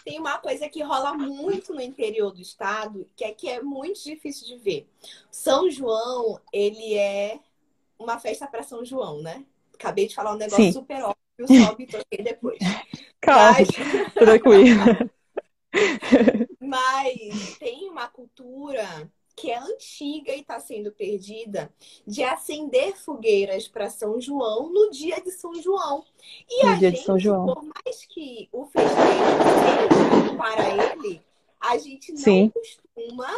Tem 0.06 0.18
uma 0.18 0.38
coisa 0.38 0.70
que 0.70 0.82
rola 0.82 1.14
muito 1.14 1.74
no 1.74 1.82
interior 1.82 2.32
do 2.32 2.40
estado, 2.40 3.06
que 3.18 3.26
é 3.26 3.34
que 3.34 3.50
é 3.50 3.62
muito 3.62 4.02
difícil 4.02 4.48
de 4.48 4.56
ver. 4.64 4.88
São 5.30 5.70
João, 5.70 6.40
ele 6.54 6.94
é 6.94 7.38
uma 8.00 8.18
festa 8.18 8.48
para 8.48 8.64
São 8.64 8.86
João, 8.86 9.22
né? 9.22 9.44
Acabei 9.74 10.08
de 10.08 10.16
falar 10.16 10.34
um 10.34 10.38
negócio 10.38 10.64
Sim. 10.64 10.72
super 10.72 11.04
óbvio, 11.04 11.66
só 11.66 11.76
me 11.78 11.86
toquei 11.86 12.24
depois. 12.24 12.60
Calma, 13.20 13.58
Mas... 13.60 13.68
tranquilo. 14.14 14.80
Mas 16.62 17.58
tem 17.60 17.90
uma 17.90 18.08
cultura 18.08 19.12
que 19.38 19.52
é 19.52 19.60
antiga 19.60 20.34
e 20.34 20.42
está 20.42 20.60
sendo 20.60 20.92
perdida, 20.92 21.72
de 22.08 22.24
acender 22.24 22.98
fogueiras 22.98 23.68
para 23.68 23.88
São 23.88 24.20
João 24.20 24.74
no 24.74 24.90
dia 24.90 25.22
de 25.22 25.30
São 25.30 25.54
João. 25.62 26.04
E 26.50 26.66
no 26.66 26.72
a 26.72 26.74
dia 26.76 26.90
gente, 26.90 27.00
de 27.00 27.06
São 27.06 27.20
João. 27.20 27.46
por 27.46 27.64
mais 27.64 28.06
que 28.08 28.50
o 28.52 28.66
festejo 28.66 28.98
seja 28.98 30.36
para 30.36 30.96
ele, 30.96 31.22
a 31.62 31.78
gente 31.78 32.12
não 32.14 32.18
Sim. 32.18 32.50
costuma 32.50 33.30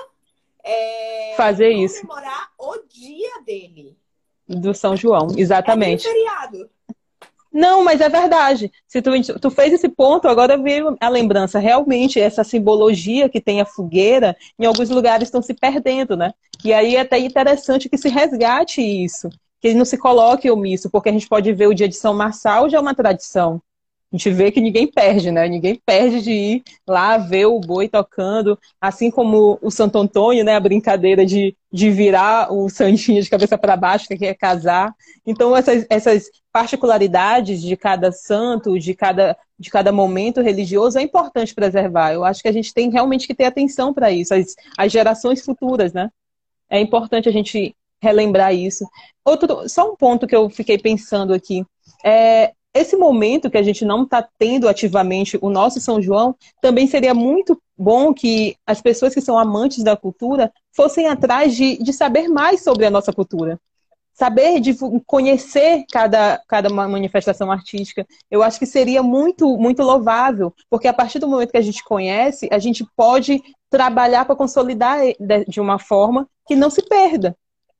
é, 0.64 1.34
fazer 1.36 1.72
isso. 1.72 2.02
Comemorar 2.02 2.50
o 2.58 2.78
dia 2.88 3.42
dele. 3.46 3.98
Do 4.48 4.74
São 4.74 4.96
João, 4.96 5.28
exatamente. 5.38 6.08
É 6.08 6.10
um 6.10 6.14
feriado. 6.14 6.70
Não, 7.52 7.84
mas 7.84 8.00
é 8.00 8.10
verdade. 8.10 8.72
Se 8.88 9.02
tu, 9.02 9.12
tu 9.40 9.50
fez 9.50 9.74
esse 9.74 9.90
ponto, 9.90 10.28
agora 10.28 10.58
veio 10.58 10.96
a 11.00 11.10
lembrança. 11.10 11.58
Realmente, 11.60 12.20
essa 12.20 12.44
simbologia 12.44 13.28
que 13.28 13.42
tem 13.42 13.60
a 13.60 13.66
fogueira, 13.66 14.36
em 14.58 14.66
alguns 14.66 14.90
lugares 14.90 15.28
estão 15.28 15.42
se 15.42 15.54
perdendo, 15.54 16.16
né? 16.16 16.34
E 16.64 16.72
aí 16.74 16.96
é 16.96 17.02
até 17.02 17.18
interessante 17.18 17.90
que 17.90 17.98
se 17.98 18.10
resgate 18.10 18.82
isso, 18.82 19.30
que 19.60 19.74
não 19.74 19.86
se 19.86 19.98
coloque 19.98 20.50
omisso, 20.50 20.90
porque 20.92 21.10
a 21.10 21.12
gente 21.12 21.28
pode 21.28 21.52
ver 21.54 21.68
o 21.68 21.74
dia 21.74 21.88
de 21.88 21.96
São 21.96 22.14
Marçal 22.14 22.70
já 22.70 22.78
é 22.78 22.82
uma 22.82 22.94
tradição. 22.96 23.62
A 24.12 24.18
gente 24.18 24.32
vê 24.32 24.52
que 24.52 24.60
ninguém 24.60 24.88
perde, 24.88 25.30
né? 25.30 25.48
Ninguém 25.48 25.80
perde 25.86 26.22
de 26.22 26.32
ir 26.32 26.64
lá 26.88 27.18
ver 27.18 27.46
o 27.46 27.60
boi 27.60 27.88
tocando, 27.88 28.58
assim 28.82 29.12
como 29.12 29.60
o 29.62 29.70
Santo 29.70 30.00
Antônio, 30.00 30.44
né? 30.44 30.56
A 30.56 30.60
brincadeira 30.60 31.24
de, 31.24 31.56
de 31.72 31.92
virar 31.92 32.52
o 32.52 32.70
santinho 32.70 33.22
de 33.22 33.30
cabeça 33.30 33.56
para 33.56 33.78
baixo, 33.78 34.08
que 34.08 34.26
é 34.26 34.34
casar. 34.34 34.96
Então, 35.28 35.56
essas, 35.56 35.86
essas 35.92 36.32
particularidades 36.52 37.62
de 37.62 37.78
cada 37.78 38.12
santo, 38.12 38.80
de 38.80 38.96
cada, 38.96 39.38
de 39.60 39.70
cada 39.70 39.92
momento 39.92 40.42
religioso, 40.42 40.98
é 40.98 41.04
importante 41.04 41.54
preservar. 41.54 42.12
Eu 42.12 42.26
acho 42.26 42.42
que 42.42 42.48
a 42.48 42.54
gente 42.54 42.74
tem 42.74 42.90
realmente 42.90 43.28
que 43.28 43.36
ter 43.36 43.46
atenção 43.46 43.94
para 43.94 44.12
isso, 44.12 44.34
as, 44.34 44.56
as 44.76 44.92
gerações 44.92 45.46
futuras, 45.46 45.94
né? 45.94 46.10
É 46.68 46.80
importante 46.80 47.30
a 47.30 47.32
gente 47.32 47.76
relembrar 48.02 48.56
isso. 48.56 48.90
Outro, 49.24 49.70
só 49.70 49.92
um 49.92 49.96
ponto 49.96 50.26
que 50.26 50.36
eu 50.36 50.50
fiquei 50.50 50.80
pensando 50.80 51.32
aqui. 51.32 51.64
É, 52.04 52.54
esse 52.74 52.96
momento 52.96 53.50
que 53.50 53.58
a 53.58 53.64
gente 53.64 53.84
não 53.84 54.04
está 54.04 54.28
tendo 54.38 54.68
ativamente 54.68 55.38
o 55.42 55.50
nosso 55.50 55.80
São 55.80 56.02
João, 56.02 56.36
também 56.62 56.88
seria 56.88 57.14
muito 57.14 57.60
bom 57.78 58.14
que 58.14 58.56
as 58.66 58.82
pessoas 58.82 59.14
que 59.14 59.22
são 59.22 59.38
amantes 59.38 59.84
da 59.84 59.98
cultura 59.98 60.52
fossem 60.72 61.08
atrás 61.08 61.56
de, 61.56 61.82
de 61.82 61.92
saber 61.92 62.28
mais 62.28 62.64
sobre 62.64 62.86
a 62.86 62.92
nossa 62.92 63.12
cultura. 63.12 63.60
Saber 64.14 64.60
de 64.60 64.76
conhecer 65.08 65.86
cada, 65.92 66.42
cada 66.46 66.70
manifestação 66.70 67.50
artística, 67.50 68.06
eu 68.30 68.44
acho 68.44 68.60
que 68.60 68.66
seria 68.66 69.02
muito, 69.02 69.58
muito 69.58 69.82
louvável, 69.82 70.54
porque 70.70 70.90
a 70.90 70.94
partir 70.94 71.20
do 71.20 71.28
momento 71.28 71.52
que 71.52 71.58
a 71.58 71.62
gente 71.62 71.84
conhece, 71.84 72.50
a 72.52 72.60
gente 72.60 72.86
pode 72.98 73.42
trabalhar 73.70 74.26
para 74.26 74.36
consolidar 74.36 75.00
de 75.48 75.62
uma 75.62 75.80
forma 75.80 76.28
que 76.46 76.56
não 76.56 76.70
se 76.70 76.82
perda 76.82 77.36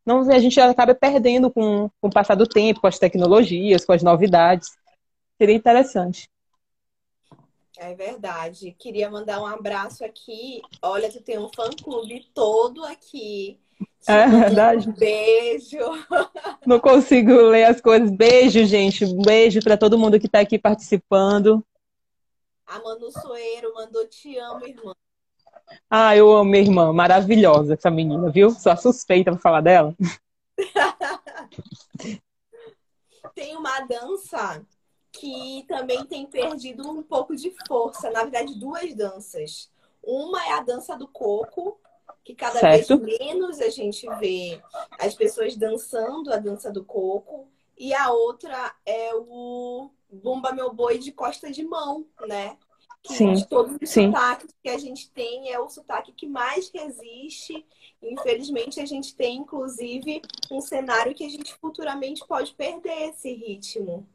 não, 0.10 0.22
a 0.22 0.40
gente 0.40 0.60
acaba 0.60 0.96
perdendo 0.96 1.52
com, 1.52 1.88
com 2.02 2.08
o 2.08 2.12
passar 2.12 2.34
do 2.34 2.48
tempo, 2.48 2.82
com 2.82 2.88
as 2.88 2.98
tecnologias, 2.98 3.86
com 3.86 3.94
as 3.94 4.02
novidades. 4.02 4.70
Seria 5.40 5.56
interessante. 5.56 6.30
É 7.78 7.96
verdade. 7.96 8.76
Queria 8.78 9.10
mandar 9.10 9.42
um 9.42 9.46
abraço 9.46 10.04
aqui. 10.04 10.62
Olha, 10.82 11.10
tu 11.10 11.22
tem 11.22 11.40
um 11.40 11.50
fã-clube 11.56 12.30
todo 12.34 12.84
aqui. 12.84 13.58
É 14.06 14.28
verdade. 14.28 14.90
Um 14.90 14.94
beijo. 14.94 15.78
Não 16.68 16.78
consigo 16.78 17.32
ler 17.32 17.64
as 17.64 17.80
coisas. 17.80 18.12
Beijo, 18.12 18.66
gente. 18.66 19.06
Um 19.06 19.22
beijo 19.22 19.62
para 19.62 19.78
todo 19.78 19.98
mundo 19.98 20.20
que 20.20 20.26
está 20.26 20.42
aqui 20.42 20.60
participando. 20.60 21.66
A 22.68 22.80
Manu 22.80 23.10
Soeiro 23.10 23.74
mandou 23.74 24.06
te 24.08 24.38
amo, 24.38 24.68
irmã. 24.68 24.94
Ah, 25.90 26.18
eu 26.18 26.30
amo 26.34 26.52
minha 26.52 26.64
irmã, 26.64 26.92
maravilhosa 26.92 27.76
essa 27.76 27.90
menina, 27.90 28.30
viu? 28.30 28.52
Só 28.52 28.76
suspeita 28.76 29.32
pra 29.32 29.40
falar 29.40 29.62
dela. 29.62 29.96
tem 33.34 33.56
uma 33.56 33.80
dança 33.82 34.62
que 35.12 35.66
também 35.68 36.06
tem 36.06 36.26
perdido 36.26 36.90
um 36.90 37.04
pouco 37.04 37.36
de 37.36 37.54
força. 37.68 38.10
Na 38.10 38.24
verdade, 38.24 38.60
duas 38.60 38.94
danças. 38.94 39.72
Uma 40.04 40.44
é 40.46 40.54
a 40.54 40.62
dança 40.62 40.98
do 40.98 41.08
coco, 41.08 41.80
que 42.24 42.36
cada 42.36 42.60
certo. 42.60 43.00
vez 43.00 43.20
menos 43.20 43.60
a 43.60 43.70
gente 43.70 44.08
vê 44.20 44.62
as 45.00 45.16
pessoas 45.16 45.56
dançando 45.56 46.32
a 46.32 46.38
dança 46.38 46.72
do 46.72 46.84
coco. 46.84 47.48
E 47.78 47.94
a 47.94 48.12
outra 48.12 48.76
é 48.86 49.14
o 49.16 49.90
Bumba 50.12 50.52
Meu 50.52 50.74
Boi 50.74 50.98
de 50.98 51.12
costa 51.12 51.50
de 51.52 51.64
mão, 51.64 52.06
né? 52.28 52.58
que 53.02 53.14
sim, 53.14 53.34
de 53.34 53.48
todos 53.48 53.78
os 53.82 53.90
sim. 53.90 54.08
sotaques 54.08 54.54
que 54.62 54.70
a 54.70 54.78
gente 54.78 55.10
tem 55.12 55.52
é 55.52 55.60
o 55.60 55.70
sotaque 55.70 56.12
que 56.12 56.28
mais 56.28 56.70
resiste. 56.70 57.66
Infelizmente, 58.02 58.80
a 58.80 58.86
gente 58.86 59.16
tem, 59.16 59.38
inclusive, 59.38 60.22
um 60.52 60.62
cenário 60.62 61.16
que 61.16 61.26
a 61.26 61.30
gente 61.30 61.54
futuramente 61.56 62.26
pode 62.28 62.54
perder 62.54 63.10
esse 63.10 63.34
ritmo. 63.34 64.08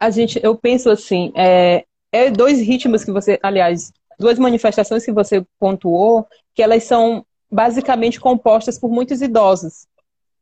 A 0.00 0.10
gente, 0.10 0.40
eu 0.42 0.56
penso 0.56 0.88
assim, 0.90 1.30
é, 1.36 1.84
é 2.10 2.30
dois 2.30 2.58
ritmos 2.58 3.04
que 3.04 3.12
você, 3.12 3.38
aliás, 3.42 3.92
duas 4.18 4.38
manifestações 4.38 5.04
que 5.04 5.12
você 5.12 5.44
pontuou, 5.58 6.26
que 6.54 6.62
elas 6.62 6.84
são 6.84 7.24
basicamente 7.50 8.18
compostas 8.18 8.78
por 8.78 8.90
muitos 8.90 9.20
idosos. 9.20 9.86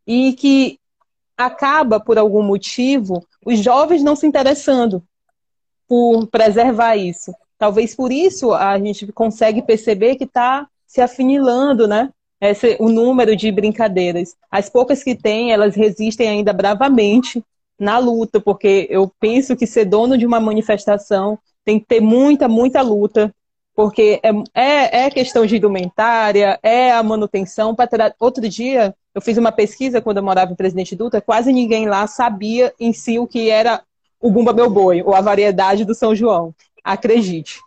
E 0.06 0.32
que 0.34 0.78
acaba, 1.36 2.00
por 2.00 2.18
algum 2.18 2.42
motivo, 2.42 3.24
os 3.44 3.60
jovens 3.60 4.02
não 4.02 4.16
se 4.16 4.26
interessando 4.26 5.02
por 5.86 6.26
preservar 6.26 6.96
isso. 6.96 7.32
Talvez 7.58 7.94
por 7.94 8.12
isso 8.12 8.52
a 8.52 8.78
gente 8.78 9.10
consegue 9.12 9.62
perceber 9.62 10.16
que 10.16 10.24
está 10.24 10.68
se 10.86 11.00
afinilando, 11.00 11.86
né? 11.86 12.10
Esse, 12.40 12.76
o 12.78 12.88
número 12.88 13.34
de 13.34 13.50
brincadeiras. 13.50 14.36
As 14.50 14.68
poucas 14.68 15.02
que 15.02 15.14
tem, 15.14 15.52
elas 15.52 15.74
resistem 15.74 16.28
ainda 16.28 16.52
bravamente 16.52 17.42
na 17.78 17.98
luta, 17.98 18.40
porque 18.40 18.86
eu 18.90 19.12
penso 19.20 19.56
que 19.56 19.66
ser 19.66 19.84
dono 19.84 20.18
de 20.18 20.26
uma 20.26 20.40
manifestação 20.40 21.38
tem 21.64 21.78
que 21.78 21.86
ter 21.86 22.00
muita, 22.00 22.48
muita 22.48 22.82
luta, 22.82 23.32
porque 23.74 24.20
é, 24.22 24.30
é, 24.54 25.04
é 25.04 25.10
questão 25.10 25.46
de 25.46 25.56
indumentária, 25.56 26.58
é 26.62 26.90
a 26.90 27.02
manutenção. 27.02 27.74
Pra 27.74 27.88
Outro 28.18 28.48
dia, 28.48 28.94
eu 29.14 29.20
fiz 29.20 29.38
uma 29.38 29.52
pesquisa 29.52 30.00
quando 30.00 30.16
eu 30.16 30.22
morava 30.22 30.52
em 30.52 30.56
Presidente 30.56 30.96
Dutra, 30.96 31.20
quase 31.20 31.52
ninguém 31.52 31.88
lá 31.88 32.06
sabia 32.06 32.74
em 32.80 32.92
si 32.92 33.18
o 33.18 33.26
que 33.26 33.50
era 33.50 33.82
o 34.20 34.30
Bumba 34.30 34.52
Meu 34.52 34.68
Boi, 34.68 35.02
ou 35.02 35.14
a 35.14 35.20
variedade 35.20 35.84
do 35.84 35.94
São 35.94 36.14
João 36.14 36.52
acredite. 36.82 37.60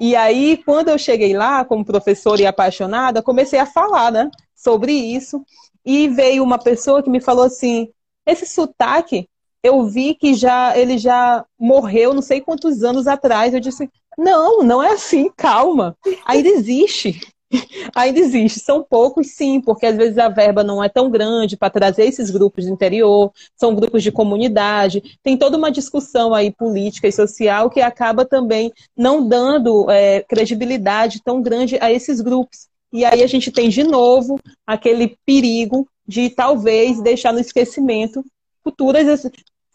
E 0.00 0.16
aí, 0.16 0.60
quando 0.64 0.88
eu 0.88 0.98
cheguei 0.98 1.34
lá, 1.34 1.64
como 1.64 1.84
professora 1.84 2.42
e 2.42 2.46
apaixonada, 2.46 3.22
comecei 3.22 3.58
a 3.58 3.66
falar, 3.66 4.10
né, 4.10 4.30
sobre 4.54 4.92
isso. 4.92 5.44
E 5.84 6.08
veio 6.08 6.42
uma 6.42 6.58
pessoa 6.58 7.02
que 7.02 7.10
me 7.10 7.20
falou 7.20 7.44
assim: 7.44 7.88
esse 8.26 8.46
sotaque, 8.46 9.28
eu 9.64 9.82
vi 9.86 10.14
que 10.14 10.34
já 10.34 10.76
ele 10.76 10.98
já 10.98 11.42
morreu 11.58 12.12
não 12.12 12.20
sei 12.20 12.42
quantos 12.42 12.84
anos 12.84 13.06
atrás. 13.06 13.54
Eu 13.54 13.60
disse: 13.60 13.88
não, 14.18 14.62
não 14.62 14.82
é 14.82 14.92
assim, 14.92 15.30
calma. 15.34 15.96
Ainda 16.26 16.50
existe. 16.50 17.18
Ainda 17.96 18.20
existe. 18.20 18.60
São 18.60 18.84
poucos, 18.84 19.28
sim, 19.30 19.62
porque 19.62 19.86
às 19.86 19.96
vezes 19.96 20.18
a 20.18 20.28
verba 20.28 20.62
não 20.62 20.84
é 20.84 20.88
tão 20.88 21.10
grande 21.10 21.56
para 21.56 21.70
trazer 21.70 22.04
esses 22.04 22.30
grupos 22.30 22.64
de 22.64 22.70
interior, 22.70 23.32
são 23.56 23.74
grupos 23.74 24.02
de 24.02 24.12
comunidade. 24.12 25.18
Tem 25.22 25.36
toda 25.36 25.56
uma 25.56 25.70
discussão 25.70 26.34
aí 26.34 26.52
política 26.52 27.08
e 27.08 27.12
social 27.12 27.70
que 27.70 27.80
acaba 27.80 28.26
também 28.26 28.70
não 28.94 29.26
dando 29.26 29.90
é, 29.90 30.20
credibilidade 30.22 31.22
tão 31.24 31.40
grande 31.40 31.78
a 31.80 31.90
esses 31.90 32.20
grupos. 32.20 32.68
E 32.92 33.02
aí 33.04 33.22
a 33.22 33.26
gente 33.26 33.50
tem 33.50 33.70
de 33.70 33.82
novo 33.82 34.38
aquele 34.66 35.16
perigo 35.24 35.88
de 36.06 36.28
talvez 36.28 37.00
deixar 37.00 37.32
no 37.32 37.40
esquecimento 37.40 38.22
futuras, 38.62 39.26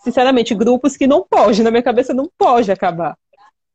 sinceramente, 0.04 0.56
grupos 0.56 0.98
que 0.98 1.08
não 1.08 1.26
pode, 1.28 1.64
na 1.64 1.72
minha 1.72 1.84
cabeça 1.84 2.14
não 2.14 2.30
pode 2.38 2.72
acabar. 2.72 3.18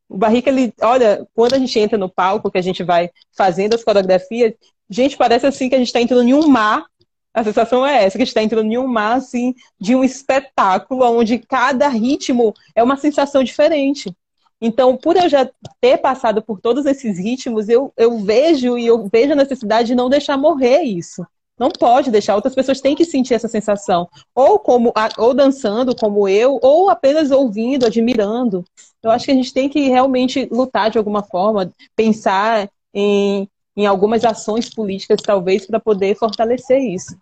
O 0.07 0.17
Barrica, 0.17 0.49
ele, 0.49 0.73
olha, 0.81 1.27
quando 1.33 1.53
a 1.53 1.59
gente 1.59 1.79
entra 1.79 1.97
no 1.97 2.09
palco, 2.09 2.51
que 2.51 2.57
a 2.57 2.61
gente 2.61 2.83
vai 2.83 3.09
fazendo 3.35 3.73
as 3.73 3.83
coreografias, 3.83 4.53
gente, 4.89 5.17
parece 5.17 5.47
assim 5.47 5.67
que 5.67 5.75
a 5.75 5.77
gente 5.77 5.87
está 5.87 6.01
entrando 6.01 6.27
em 6.27 6.33
um 6.33 6.47
mar. 6.47 6.85
A 7.33 7.43
sensação 7.43 7.85
é 7.85 8.05
essa, 8.05 8.17
que 8.17 8.21
a 8.21 8.25
gente 8.25 8.29
está 8.29 8.43
entrando 8.43 8.71
em 8.71 8.77
um 8.77 8.87
mar, 8.87 9.17
assim, 9.17 9.53
de 9.79 9.95
um 9.95 10.03
espetáculo, 10.03 11.03
onde 11.03 11.39
cada 11.39 11.87
ritmo 11.89 12.53
é 12.73 12.81
uma 12.81 12.95
sensação 12.95 13.43
diferente. 13.43 14.15
Então, 14.61 14.95
por 14.95 15.17
eu 15.17 15.27
já 15.27 15.49
ter 15.81 15.97
passado 15.97 16.41
por 16.41 16.61
todos 16.61 16.85
esses 16.85 17.19
ritmos, 17.19 17.67
eu, 17.67 17.91
eu 17.97 18.19
vejo 18.19 18.77
e 18.77 18.85
eu 18.85 19.09
vejo 19.11 19.33
a 19.33 19.35
necessidade 19.35 19.89
de 19.89 19.95
não 19.95 20.09
deixar 20.09 20.37
morrer 20.37 20.83
isso. 20.83 21.25
Não 21.57 21.69
pode 21.69 22.11
deixar, 22.11 22.35
outras 22.35 22.53
pessoas 22.53 22.81
têm 22.81 22.95
que 22.95 23.05
sentir 23.05 23.33
essa 23.33 23.47
sensação. 23.47 24.09
Ou 24.33 24.59
como 24.59 24.91
ou 25.17 25.33
dançando 25.33 25.95
como 25.95 26.27
eu, 26.27 26.59
ou 26.61 26.89
apenas 26.89 27.31
ouvindo, 27.31 27.85
admirando. 27.85 28.63
Eu 29.01 29.11
acho 29.11 29.25
que 29.25 29.31
a 29.31 29.35
gente 29.35 29.53
tem 29.53 29.69
que 29.69 29.87
realmente 29.87 30.47
lutar 30.51 30.89
de 30.89 30.97
alguma 30.97 31.23
forma, 31.23 31.71
pensar 31.95 32.69
em, 32.93 33.47
em 33.75 33.85
algumas 33.85 34.25
ações 34.25 34.69
políticas, 34.73 35.21
talvez, 35.21 35.65
para 35.65 35.79
poder 35.79 36.15
fortalecer 36.15 36.79
isso. 36.79 37.15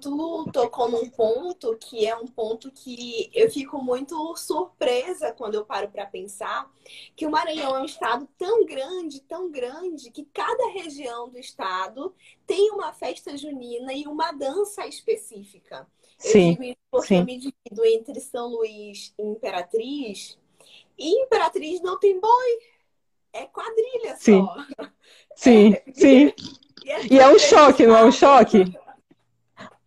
Tu 0.00 0.50
tocou 0.52 0.90
num 0.90 1.10
ponto 1.10 1.76
que 1.76 2.06
é 2.06 2.16
um 2.16 2.26
ponto 2.26 2.70
que 2.70 3.30
eu 3.34 3.50
fico 3.50 3.82
muito 3.82 4.34
surpresa 4.36 5.32
quando 5.32 5.54
eu 5.54 5.66
paro 5.66 5.88
para 5.90 6.06
pensar 6.06 6.72
que 7.14 7.26
o 7.26 7.30
Maranhão 7.30 7.76
é 7.76 7.80
um 7.80 7.84
estado 7.84 8.26
tão 8.38 8.64
grande, 8.64 9.20
tão 9.20 9.50
grande, 9.50 10.10
que 10.10 10.24
cada 10.32 10.70
região 10.70 11.28
do 11.28 11.38
estado 11.38 12.14
tem 12.46 12.70
uma 12.70 12.94
festa 12.94 13.36
junina 13.36 13.92
e 13.92 14.06
uma 14.06 14.32
dança 14.32 14.86
específica. 14.86 15.86
Eu 16.24 16.30
sim, 16.30 16.50
digo 16.52 16.62
isso 16.64 16.76
porque 16.90 17.08
sim. 17.08 17.18
eu 17.18 17.24
me 17.26 17.36
divido 17.36 17.84
entre 17.84 18.20
São 18.20 18.48
Luís 18.48 19.12
e 19.18 19.22
Imperatriz, 19.22 20.38
e 20.98 21.22
Imperatriz 21.22 21.82
não 21.82 21.98
tem 21.98 22.18
boi, 22.18 22.58
é 23.30 23.44
quadrilha 23.44 24.16
sim. 24.16 24.42
só. 24.42 24.56
Sim, 25.36 25.74
é, 25.74 25.92
sim. 25.92 26.32
E 26.82 26.90
é, 26.90 27.06
e 27.10 27.18
é 27.18 27.28
um 27.28 27.36
choque, 27.36 27.84
não 27.84 27.96
é 27.96 28.04
um 28.04 28.12
choque? 28.12 28.58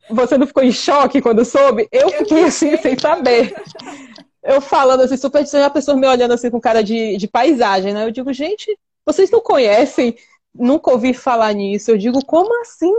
Você 0.10 0.38
não 0.38 0.48
ficou 0.48 0.63
em 0.63 0.72
choque 0.72 1.22
quando 1.22 1.45
soube? 1.45 1.88
Eu 1.91 2.10
fiquei 2.10 2.45
assim, 2.45 2.76
sem 2.78 2.98
saber. 2.98 3.54
Eu 4.43 4.62
falando 4.62 5.02
assim, 5.02 5.17
super 5.17 5.45
e 5.45 5.58
a 5.58 5.69
pessoa 5.69 5.98
me 5.98 6.08
olhando 6.08 6.34
assim 6.34 6.50
com 6.50 6.60
cara 6.60 6.84
de, 6.84 7.17
de 7.17 7.28
paisagem, 7.28 7.93
né? 7.93 8.06
Eu 8.06 8.12
digo, 8.12 8.32
gente, 8.34 8.78
vocês 9.06 9.30
não 9.30 9.41
conhecem, 9.41 10.15
nunca 10.54 10.91
ouvi 10.91 11.13
falar 11.13 11.54
nisso. 11.54 11.91
Eu 11.91 11.98
digo, 11.98 12.24
como 12.26 12.62
assim? 12.62 12.93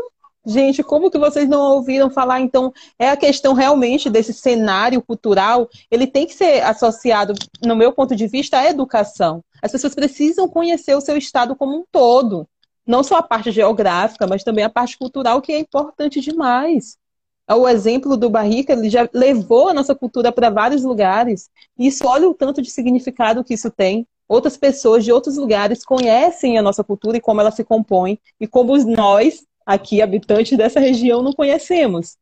Gente, 0.46 0.83
como 0.83 1.11
que 1.11 1.18
vocês 1.18 1.49
não 1.49 1.61
ouviram 1.61 2.11
falar? 2.11 2.40
Então, 2.40 2.73
é 2.99 3.11
a 3.11 3.16
questão 3.16 3.53
realmente 3.53 4.09
desse 4.09 4.33
cenário 4.33 5.03
cultural, 5.03 5.68
ele 5.90 6.07
tem 6.07 6.27
que 6.27 6.35
ser 6.35 6.62
associado, 6.62 7.35
no 7.62 7.77
meu 7.77 7.92
ponto 7.92 8.16
de 8.16 8.27
vista, 8.27 8.59
à 8.59 8.66
educação. 8.66 9.44
As 9.62 9.70
pessoas 9.70 9.94
precisam 9.94 10.49
conhecer 10.49 10.94
o 10.94 11.01
seu 11.01 11.16
estado 11.16 11.55
como 11.55 11.77
um 11.77 11.85
todo. 11.92 12.49
Não 12.87 13.05
só 13.05 13.16
a 13.16 13.23
parte 13.23 13.51
geográfica, 13.51 14.27
mas 14.27 14.42
também 14.42 14.64
a 14.64 14.70
parte 14.70 14.96
cultural, 14.96 15.42
que 15.42 15.53
é 15.53 15.59
importante 15.59 16.20
demais. 16.20 16.96
O 17.57 17.69
exemplo 17.69 18.17
do 18.17 18.31
Barrica, 18.31 18.73
ele 18.73 18.89
já 18.89 19.09
levou 19.13 19.69
a 19.69 19.75
nossa 19.75 19.95
cultura 19.95 20.31
para 20.31 20.51
vários 20.51 20.85
lugares. 20.85 21.51
E 21.79 21.89
isso, 21.89 22.07
olha 22.07 22.29
o 22.29 22.35
tanto 22.35 22.63
de 22.63 22.71
significado 22.71 23.43
que 23.43 23.55
isso 23.55 23.71
tem. 23.71 24.07
Outras 24.29 24.57
pessoas 24.57 25.05
de 25.05 25.11
outros 25.11 25.37
lugares 25.37 25.85
conhecem 25.85 26.57
a 26.57 26.63
nossa 26.63 26.85
cultura 26.85 27.17
e 27.17 27.21
como 27.21 27.41
ela 27.41 27.51
se 27.51 27.65
compõe, 27.65 28.21
e 28.39 28.47
como 28.47 28.77
nós, 28.85 29.45
aqui, 29.67 30.01
habitantes 30.01 30.57
dessa 30.57 30.79
região, 30.79 31.21
não 31.21 31.33
conhecemos, 31.33 32.17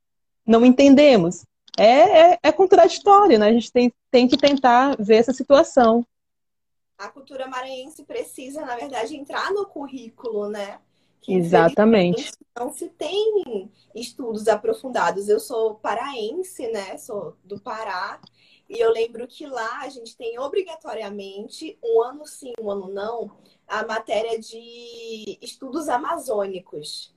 não 0.46 0.64
entendemos. 0.64 1.44
É, 1.76 2.32
é, 2.32 2.38
é 2.42 2.50
contraditório, 2.50 3.38
né? 3.38 3.48
A 3.48 3.52
gente 3.52 3.70
tem, 3.70 3.92
tem 4.10 4.26
que 4.26 4.38
tentar 4.38 4.96
ver 4.98 5.16
essa 5.16 5.34
situação. 5.34 6.02
A 6.96 7.08
cultura 7.08 7.46
maranhense 7.46 8.02
precisa, 8.02 8.62
na 8.62 8.74
verdade, 8.74 9.14
entrar 9.14 9.52
no 9.52 9.66
currículo, 9.66 10.48
né? 10.48 10.78
Que, 11.20 11.34
Exatamente. 11.34 12.32
Não 12.56 12.72
se 12.72 12.88
tem 12.88 13.70
estudos 13.94 14.48
aprofundados. 14.48 15.28
Eu 15.28 15.38
sou 15.38 15.74
paraense, 15.76 16.68
né? 16.68 16.96
Sou 16.96 17.36
do 17.44 17.60
Pará. 17.60 18.20
E 18.68 18.78
eu 18.78 18.92
lembro 18.92 19.26
que 19.26 19.46
lá 19.46 19.80
a 19.80 19.88
gente 19.88 20.16
tem 20.16 20.38
obrigatoriamente, 20.38 21.78
um 21.82 22.02
ano 22.02 22.26
sim, 22.26 22.52
um 22.60 22.70
ano 22.70 22.88
não, 22.88 23.30
a 23.66 23.86
matéria 23.86 24.38
de 24.38 25.38
estudos 25.40 25.88
amazônicos. 25.88 27.14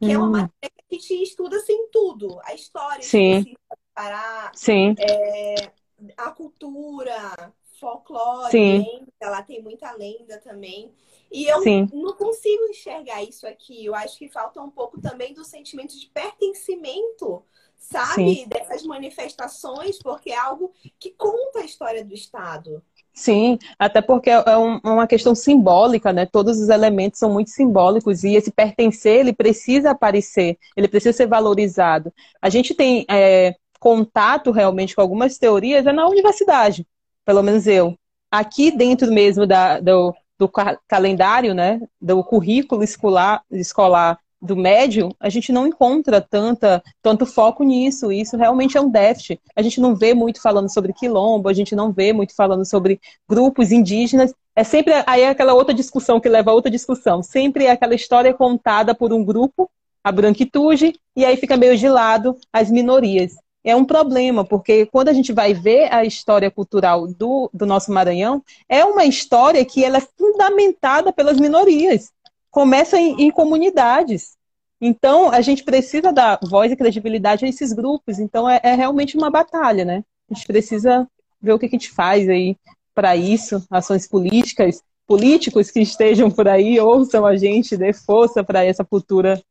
Que 0.00 0.06
hum. 0.06 0.10
é 0.10 0.18
uma 0.18 0.26
hum. 0.26 0.30
matéria 0.30 0.84
que 0.88 0.96
a 0.96 0.98
gente 0.98 1.22
estuda 1.22 1.56
assim 1.56 1.88
tudo. 1.90 2.40
A 2.44 2.54
história 2.54 3.02
sim. 3.02 3.42
do 3.42 3.56
Pará, 3.94 4.50
sim. 4.54 4.94
É, 4.98 5.72
a 6.16 6.30
cultura, 6.30 7.52
folclore, 7.84 8.50
sim. 8.50 8.78
lenda, 8.78 9.30
lá 9.30 9.42
tem 9.42 9.62
muita 9.62 9.92
lenda 9.92 10.38
também. 10.38 10.90
E 11.30 11.46
eu 11.46 11.62
Sim. 11.62 11.88
não 11.92 12.12
consigo 12.14 12.64
enxergar 12.68 13.22
isso 13.22 13.46
aqui. 13.46 13.84
Eu 13.84 13.94
acho 13.94 14.16
que 14.16 14.28
falta 14.28 14.62
um 14.62 14.70
pouco 14.70 15.00
também 15.00 15.34
do 15.34 15.44
sentimento 15.44 15.98
de 15.98 16.06
pertencimento, 16.06 17.42
sabe? 17.76 18.36
Sim. 18.36 18.48
Dessas 18.48 18.84
manifestações, 18.84 19.98
porque 19.98 20.30
é 20.30 20.38
algo 20.38 20.72
que 20.98 21.10
conta 21.10 21.58
a 21.58 21.64
história 21.64 22.04
do 22.04 22.14
Estado. 22.14 22.80
Sim, 23.12 23.58
até 23.78 24.00
porque 24.00 24.30
é, 24.30 24.34
é 24.34 24.56
uma 24.56 25.06
questão 25.06 25.34
simbólica, 25.34 26.12
né? 26.12 26.24
Todos 26.24 26.60
os 26.60 26.68
elementos 26.68 27.18
são 27.18 27.32
muito 27.32 27.50
simbólicos 27.50 28.24
e 28.24 28.34
esse 28.34 28.50
pertencer, 28.50 29.20
ele 29.20 29.32
precisa 29.32 29.90
aparecer, 29.90 30.56
ele 30.76 30.88
precisa 30.88 31.16
ser 31.16 31.26
valorizado. 31.26 32.12
A 32.40 32.48
gente 32.48 32.74
tem 32.74 33.04
é, 33.10 33.54
contato 33.80 34.50
realmente 34.50 34.94
com 34.94 35.02
algumas 35.02 35.36
teorias 35.36 35.84
é 35.86 35.92
na 35.92 36.08
universidade, 36.08 36.86
pelo 37.24 37.42
menos 37.42 37.66
eu. 37.66 37.96
Aqui 38.30 38.70
dentro 38.70 39.12
mesmo 39.12 39.46
da, 39.46 39.80
do, 39.80 40.14
do 40.38 40.50
calendário, 40.88 41.54
né, 41.54 41.80
do 42.00 42.22
currículo 42.22 42.82
escolar, 42.82 43.42
escolar 43.50 44.18
do 44.44 44.54
médio, 44.54 45.08
a 45.18 45.30
gente 45.30 45.50
não 45.50 45.66
encontra 45.66 46.20
tanta, 46.20 46.82
tanto 47.00 47.24
foco 47.24 47.64
nisso. 47.64 48.12
Isso 48.12 48.36
realmente 48.36 48.76
é 48.76 48.80
um 48.80 48.90
déficit. 48.90 49.40
A 49.56 49.62
gente 49.62 49.80
não 49.80 49.96
vê 49.96 50.12
muito 50.12 50.40
falando 50.40 50.72
sobre 50.72 50.92
quilombo, 50.92 51.48
a 51.48 51.52
gente 51.54 51.74
não 51.74 51.90
vê 51.90 52.12
muito 52.12 52.34
falando 52.34 52.64
sobre 52.64 53.00
grupos 53.28 53.72
indígenas. 53.72 54.34
É 54.54 54.62
sempre 54.62 54.92
aí 55.06 55.22
é 55.22 55.30
aquela 55.30 55.54
outra 55.54 55.72
discussão 55.72 56.20
que 56.20 56.28
leva 56.28 56.50
a 56.50 56.54
outra 56.54 56.70
discussão. 56.70 57.22
Sempre 57.22 57.64
é 57.64 57.70
aquela 57.70 57.94
história 57.94 58.34
contada 58.34 58.94
por 58.94 59.12
um 59.12 59.24
grupo, 59.24 59.70
a 60.02 60.12
branquitude, 60.12 60.92
e 61.16 61.24
aí 61.24 61.36
fica 61.38 61.56
meio 61.56 61.76
de 61.78 61.88
lado 61.88 62.36
as 62.52 62.70
minorias 62.70 63.36
é 63.64 63.74
um 63.74 63.84
problema, 63.84 64.44
porque 64.44 64.84
quando 64.84 65.08
a 65.08 65.12
gente 65.14 65.32
vai 65.32 65.54
ver 65.54 65.92
a 65.92 66.04
história 66.04 66.50
cultural 66.50 67.06
do, 67.06 67.50
do 67.52 67.64
nosso 67.64 67.90
Maranhão, 67.90 68.44
é 68.68 68.84
uma 68.84 69.06
história 69.06 69.64
que 69.64 69.82
ela 69.82 69.96
é 69.96 70.08
fundamentada 70.18 71.10
pelas 71.12 71.40
minorias. 71.40 72.12
Começa 72.50 72.98
em, 72.98 73.22
em 73.22 73.30
comunidades. 73.30 74.36
Então, 74.78 75.30
a 75.30 75.40
gente 75.40 75.64
precisa 75.64 76.12
dar 76.12 76.38
voz 76.42 76.70
e 76.70 76.76
credibilidade 76.76 77.46
a 77.46 77.48
esses 77.48 77.72
grupos. 77.72 78.18
Então, 78.18 78.48
é, 78.48 78.60
é 78.62 78.74
realmente 78.74 79.16
uma 79.16 79.30
batalha, 79.30 79.82
né? 79.84 80.04
A 80.30 80.34
gente 80.34 80.46
precisa 80.46 81.08
ver 81.40 81.54
o 81.54 81.58
que 81.58 81.66
a 81.66 81.70
gente 81.70 81.90
faz 81.90 82.28
aí 82.28 82.56
para 82.94 83.16
isso, 83.16 83.64
ações 83.70 84.06
políticas, 84.06 84.82
políticos 85.06 85.70
que 85.70 85.80
estejam 85.80 86.30
por 86.30 86.46
aí, 86.46 86.78
ouçam 86.78 87.24
a 87.24 87.34
gente, 87.34 87.78
dê 87.78 87.92
força 87.94 88.44
para 88.44 88.62
essa 88.62 88.84
cultura 88.84 89.42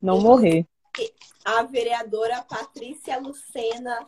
não 0.00 0.20
morrer 0.20 0.66
a 1.44 1.62
vereadora 1.62 2.42
Patrícia 2.42 3.18
Lucena 3.18 4.06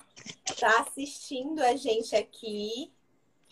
está 0.49 0.81
assistindo 0.81 1.61
a 1.61 1.77
gente 1.77 2.14
aqui. 2.14 2.92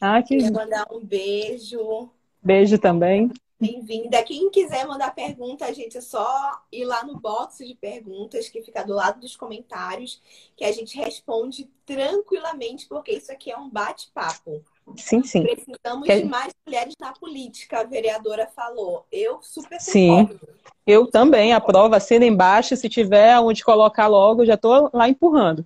Ah, 0.00 0.22
que 0.22 0.36
Queria 0.36 0.50
mandar 0.50 0.86
um 0.90 1.04
beijo. 1.04 2.10
Beijo 2.42 2.78
também. 2.78 3.30
Bem-vinda. 3.60 4.20
Quem 4.24 4.50
quiser 4.50 4.84
mandar 4.86 5.14
pergunta, 5.14 5.64
a 5.64 5.72
gente 5.72 5.96
é 5.96 6.00
só 6.00 6.60
ir 6.72 6.84
lá 6.84 7.04
no 7.04 7.20
box 7.20 7.64
de 7.64 7.76
perguntas 7.76 8.48
que 8.48 8.60
fica 8.60 8.82
do 8.82 8.92
lado 8.92 9.20
dos 9.20 9.36
comentários, 9.36 10.20
que 10.56 10.64
a 10.64 10.72
gente 10.72 10.96
responde 10.96 11.70
tranquilamente, 11.86 12.86
porque 12.88 13.12
isso 13.12 13.30
aqui 13.30 13.52
é 13.52 13.56
um 13.56 13.70
bate-papo. 13.70 14.64
Sim, 14.96 15.22
sim. 15.22 15.42
Precisamos 15.42 16.06
que... 16.06 16.20
de 16.20 16.24
mais 16.24 16.52
mulheres 16.66 16.94
na 17.00 17.12
política, 17.12 17.80
a 17.80 17.84
vereadora 17.84 18.48
falou. 18.54 19.06
Eu 19.10 19.38
super 19.42 19.78
concordo. 19.78 20.34
Sim. 20.34 20.38
Eu 20.86 21.06
também 21.06 21.52
aprovo, 21.52 21.94
assina 21.94 22.24
embaixo, 22.24 22.76
se 22.76 22.88
tiver 22.88 23.38
onde 23.38 23.64
colocar 23.64 24.06
logo, 24.08 24.44
já 24.44 24.54
estou 24.54 24.90
lá 24.92 25.08
empurrando. 25.08 25.64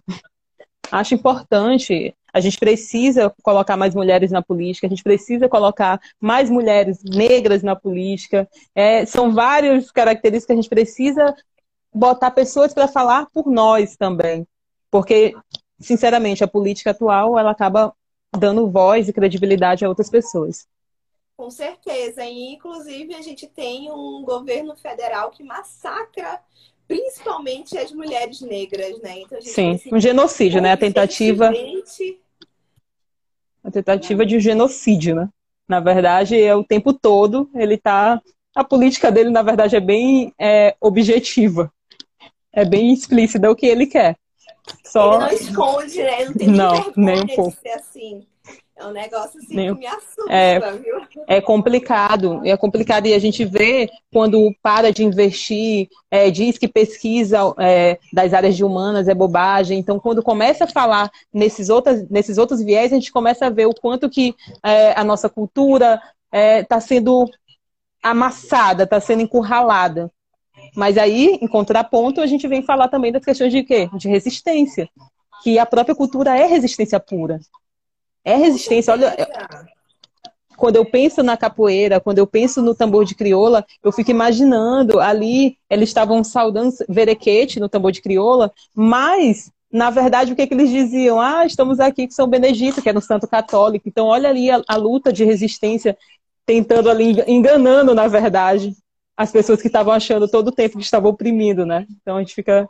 Acho 0.92 1.14
importante, 1.14 2.14
a 2.32 2.40
gente 2.40 2.58
precisa 2.58 3.34
colocar 3.42 3.76
mais 3.76 3.94
mulheres 3.94 4.30
na 4.30 4.42
política, 4.42 4.86
a 4.86 4.90
gente 4.90 5.02
precisa 5.02 5.48
colocar 5.48 5.98
mais 6.20 6.50
mulheres 6.50 7.02
negras 7.02 7.62
na 7.62 7.74
política. 7.74 8.48
É, 8.74 9.06
são 9.06 9.32
várias 9.32 9.90
características 9.90 10.46
que 10.46 10.52
a 10.52 10.56
gente 10.56 10.68
precisa 10.68 11.34
botar 11.92 12.30
pessoas 12.30 12.74
para 12.74 12.86
falar 12.86 13.26
por 13.32 13.46
nós 13.46 13.96
também. 13.96 14.46
Porque, 14.90 15.34
sinceramente, 15.80 16.44
a 16.44 16.48
política 16.48 16.90
atual 16.90 17.38
ela 17.38 17.50
acaba 17.50 17.92
dando 18.36 18.70
voz 18.70 19.08
e 19.08 19.12
credibilidade 19.12 19.84
a 19.84 19.88
outras 19.88 20.10
pessoas. 20.10 20.66
Com 21.36 21.50
certeza. 21.50 22.24
E, 22.24 22.54
inclusive, 22.54 23.14
a 23.14 23.22
gente 23.22 23.46
tem 23.46 23.90
um 23.90 24.22
governo 24.24 24.74
federal 24.76 25.30
que 25.30 25.42
massacra 25.42 26.40
principalmente 26.88 27.76
as 27.76 27.92
mulheres 27.92 28.40
negras, 28.40 29.00
né? 29.00 29.20
Então, 29.20 29.40
Sim, 29.42 29.78
um 29.92 30.00
genocídio, 30.00 30.62
né? 30.62 30.72
A 30.72 30.76
tentativa. 30.76 31.52
A 33.62 33.70
tentativa 33.70 34.24
de 34.24 34.36
um 34.36 34.40
genocídio, 34.40 35.16
né? 35.16 35.28
Na 35.68 35.80
verdade, 35.80 36.40
é 36.40 36.54
o 36.54 36.64
tempo 36.64 36.92
todo 36.92 37.50
ele 37.54 37.76
tá. 37.76 38.22
A 38.54 38.64
política 38.64 39.10
dele, 39.10 39.28
na 39.28 39.42
verdade, 39.42 39.76
é 39.76 39.80
bem 39.80 40.32
é, 40.38 40.74
objetiva. 40.80 41.70
É 42.52 42.64
bem 42.64 42.92
explícita 42.92 43.50
o 43.50 43.56
que 43.56 43.66
ele 43.66 43.86
quer. 43.86 44.16
Só... 44.84 45.14
Ele 45.14 45.24
não 45.24 45.32
esconde, 45.32 46.02
né? 46.02 46.24
Não 46.24 46.34
tem 46.34 46.48
não, 46.48 46.92
nem 46.96 47.20
um 47.22 47.26
pouco. 47.26 47.56
ser 47.62 47.70
assim. 47.70 48.26
É 48.78 48.84
um 48.84 48.92
negócio 48.92 49.38
assim 49.38 49.56
Nem... 49.56 49.72
que 49.72 49.80
me 49.80 49.86
assusta, 49.86 50.30
é, 50.30 50.60
viu? 50.60 51.00
É 51.26 51.40
complicado, 51.40 52.42
é 52.44 52.54
complicado. 52.58 53.06
E 53.06 53.14
a 53.14 53.18
gente 53.18 53.42
vê 53.42 53.88
quando 54.12 54.54
para 54.62 54.92
de 54.92 55.02
investir, 55.02 55.88
é, 56.10 56.30
diz 56.30 56.58
que 56.58 56.68
pesquisa 56.68 57.38
é, 57.58 57.98
das 58.12 58.34
áreas 58.34 58.54
de 58.54 58.62
humanas 58.62 59.08
é 59.08 59.14
bobagem. 59.14 59.78
Então, 59.78 59.98
quando 59.98 60.22
começa 60.22 60.64
a 60.64 60.68
falar 60.68 61.10
nesses, 61.32 61.70
outras, 61.70 62.06
nesses 62.10 62.36
outros 62.36 62.62
viés, 62.62 62.92
a 62.92 62.96
gente 62.96 63.10
começa 63.10 63.46
a 63.46 63.50
ver 63.50 63.64
o 63.64 63.74
quanto 63.74 64.10
que 64.10 64.34
é, 64.62 64.92
a 64.92 65.02
nossa 65.02 65.30
cultura 65.30 65.98
está 66.30 66.76
é, 66.76 66.80
sendo 66.80 67.24
amassada, 68.02 68.82
está 68.84 69.00
sendo 69.00 69.22
encurralada. 69.22 70.12
Mas 70.76 70.98
aí, 70.98 71.38
em 71.40 71.48
contraponto, 71.48 72.20
a 72.20 72.26
gente 72.26 72.46
vem 72.46 72.62
falar 72.62 72.88
também 72.88 73.10
das 73.10 73.24
questões 73.24 73.50
de 73.50 73.62
quê? 73.62 73.88
De 73.94 74.08
resistência. 74.08 74.88
Que 75.42 75.58
a 75.58 75.64
própria 75.64 75.94
cultura 75.94 76.36
é 76.36 76.44
resistência 76.44 77.00
pura. 77.00 77.40
É 78.22 78.36
resistência. 78.36 78.92
Olha, 78.92 79.16
quando 80.54 80.76
eu 80.76 80.84
penso 80.84 81.22
na 81.22 81.34
capoeira, 81.34 81.98
quando 81.98 82.18
eu 82.18 82.26
penso 82.26 82.60
no 82.60 82.74
tambor 82.74 83.06
de 83.06 83.14
crioula, 83.14 83.64
eu 83.82 83.90
fico 83.90 84.10
imaginando 84.10 85.00
ali, 85.00 85.56
eles 85.70 85.88
estavam 85.88 86.22
saudando 86.22 86.74
verequete 86.88 87.58
no 87.58 87.70
tambor 87.70 87.90
de 87.90 88.02
crioula, 88.02 88.52
mas, 88.74 89.50
na 89.72 89.88
verdade, 89.88 90.32
o 90.32 90.36
que, 90.36 90.42
é 90.42 90.46
que 90.46 90.52
eles 90.52 90.70
diziam? 90.70 91.18
Ah, 91.18 91.46
estamos 91.46 91.80
aqui 91.80 92.06
com 92.06 92.12
São 92.12 92.28
Benedito, 92.28 92.82
que 92.82 92.88
era 92.88 92.98
um 92.98 93.02
santo 93.02 93.26
católico. 93.26 93.88
Então, 93.88 94.06
olha 94.06 94.28
ali 94.28 94.50
a, 94.50 94.62
a 94.68 94.76
luta 94.76 95.10
de 95.10 95.24
resistência, 95.24 95.96
tentando 96.44 96.90
ali, 96.90 97.22
enganando, 97.26 97.94
na 97.94 98.08
verdade, 98.08 98.74
as 99.16 99.32
pessoas 99.32 99.60
que 99.60 99.68
estavam 99.68 99.92
achando 99.92 100.28
todo 100.28 100.48
o 100.48 100.52
tempo 100.52 100.78
que 100.78 100.84
estavam 100.84 101.10
oprimindo, 101.10 101.64
né? 101.64 101.86
Então, 102.02 102.16
a 102.16 102.20
gente 102.20 102.34
fica 102.34 102.68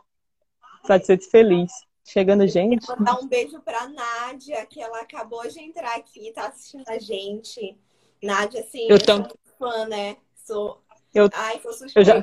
satisfeito 0.85 1.25
e 1.25 1.29
feliz. 1.29 1.71
Chegando 2.05 2.47
gente. 2.47 2.85
Vou 2.87 2.97
mandar 2.97 3.19
um 3.19 3.27
beijo 3.27 3.59
pra 3.59 3.89
Nádia, 3.89 4.65
que 4.65 4.81
ela 4.81 5.01
acabou 5.01 5.45
de 5.45 5.59
entrar 5.59 5.97
aqui, 5.97 6.31
tá 6.31 6.47
assistindo 6.47 6.87
a 6.87 6.97
gente. 6.97 7.77
Nádia, 8.23 8.61
assim, 8.61 8.83
eu, 8.83 8.95
eu 8.95 9.05
tô... 9.05 9.15
sou 9.17 9.37
fã, 9.59 9.85
né? 9.87 10.15
Sou. 10.33 10.81
Eu... 11.13 11.29
Ai, 11.33 11.59
sou 11.61 11.73
suspeita. 11.73 11.99
Eu 11.99 12.05
já... 12.05 12.21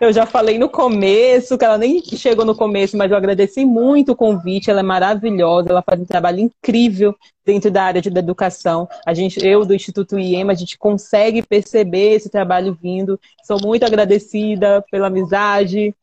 Eu 0.00 0.12
já 0.12 0.26
falei 0.26 0.58
no 0.58 0.68
começo, 0.68 1.56
que 1.56 1.64
ela 1.64 1.78
nem 1.78 2.02
chegou 2.02 2.44
no 2.44 2.56
começo, 2.56 2.96
mas 2.96 3.10
eu 3.10 3.16
agradeci 3.16 3.64
muito 3.64 4.12
o 4.12 4.16
convite. 4.16 4.70
Ela 4.70 4.80
é 4.80 4.82
maravilhosa, 4.82 5.70
ela 5.70 5.82
faz 5.82 6.00
um 6.00 6.04
trabalho 6.04 6.40
incrível 6.40 7.14
dentro 7.44 7.70
da 7.70 7.84
área 7.84 8.02
de 8.02 8.08
educação. 8.08 8.88
A 9.06 9.14
gente, 9.14 9.44
eu 9.44 9.64
do 9.64 9.74
Instituto 9.74 10.18
IEMA, 10.18 10.52
a 10.52 10.56
gente 10.56 10.76
consegue 10.76 11.42
perceber 11.42 12.14
esse 12.14 12.28
trabalho 12.28 12.76
vindo. 12.80 13.18
Sou 13.44 13.60
muito 13.60 13.84
agradecida 13.84 14.84
pela 14.90 15.06
amizade. 15.06 15.94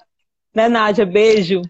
Né, 0.54 0.67
Nádia? 0.67 1.06
Beijo. 1.06 1.62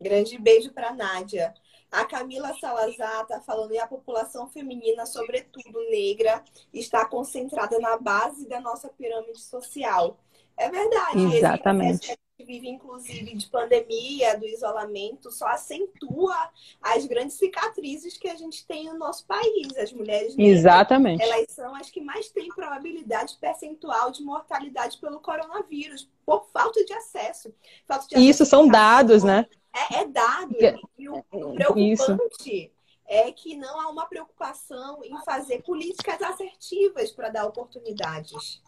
Grande 0.00 0.38
beijo 0.38 0.72
para 0.72 0.94
Nádia. 0.94 1.52
A 1.90 2.04
Camila 2.04 2.54
Salazar 2.60 3.22
está 3.22 3.40
falando, 3.40 3.72
e 3.72 3.78
a 3.78 3.86
população 3.86 4.46
feminina, 4.46 5.04
sobretudo 5.04 5.90
negra, 5.90 6.42
está 6.72 7.04
concentrada 7.04 7.80
na 7.80 7.98
base 7.98 8.48
da 8.48 8.60
nossa 8.60 8.88
pirâmide 8.88 9.40
social. 9.40 10.16
É 10.60 10.70
verdade. 10.70 11.36
Exatamente 11.36 12.18
vive, 12.44 12.68
inclusive, 12.68 13.34
de 13.36 13.46
pandemia, 13.46 14.36
do 14.36 14.44
isolamento, 14.44 15.30
só 15.30 15.46
acentua 15.46 16.34
as 16.82 17.06
grandes 17.06 17.36
cicatrizes 17.36 18.16
que 18.16 18.28
a 18.28 18.34
gente 18.34 18.66
tem 18.66 18.86
no 18.86 18.98
nosso 18.98 19.24
país. 19.26 19.76
As 19.76 19.92
mulheres 19.92 20.34
negras, 20.36 20.58
Exatamente. 20.58 21.22
elas 21.22 21.46
são 21.50 21.74
as 21.74 21.90
que 21.90 22.00
mais 22.00 22.28
têm 22.30 22.48
probabilidade 22.48 23.36
percentual 23.40 24.10
de 24.10 24.22
mortalidade 24.22 24.98
pelo 24.98 25.20
coronavírus, 25.20 26.08
por 26.26 26.46
falta 26.52 26.84
de 26.84 26.92
acesso. 26.92 27.54
Falta 27.86 28.06
de 28.08 28.20
Isso 28.20 28.44
são 28.44 28.66
dados, 28.66 29.22
né? 29.22 29.46
É, 29.72 30.00
é 30.00 30.06
dado. 30.06 30.56
E 30.98 31.08
o, 31.08 31.24
o 31.30 31.54
preocupante 31.54 32.50
Isso. 32.50 32.70
é 33.06 33.30
que 33.30 33.56
não 33.56 33.80
há 33.80 33.88
uma 33.88 34.06
preocupação 34.06 35.04
em 35.04 35.16
fazer 35.24 35.62
políticas 35.62 36.20
assertivas 36.20 37.12
para 37.12 37.28
dar 37.28 37.46
oportunidades. 37.46 38.60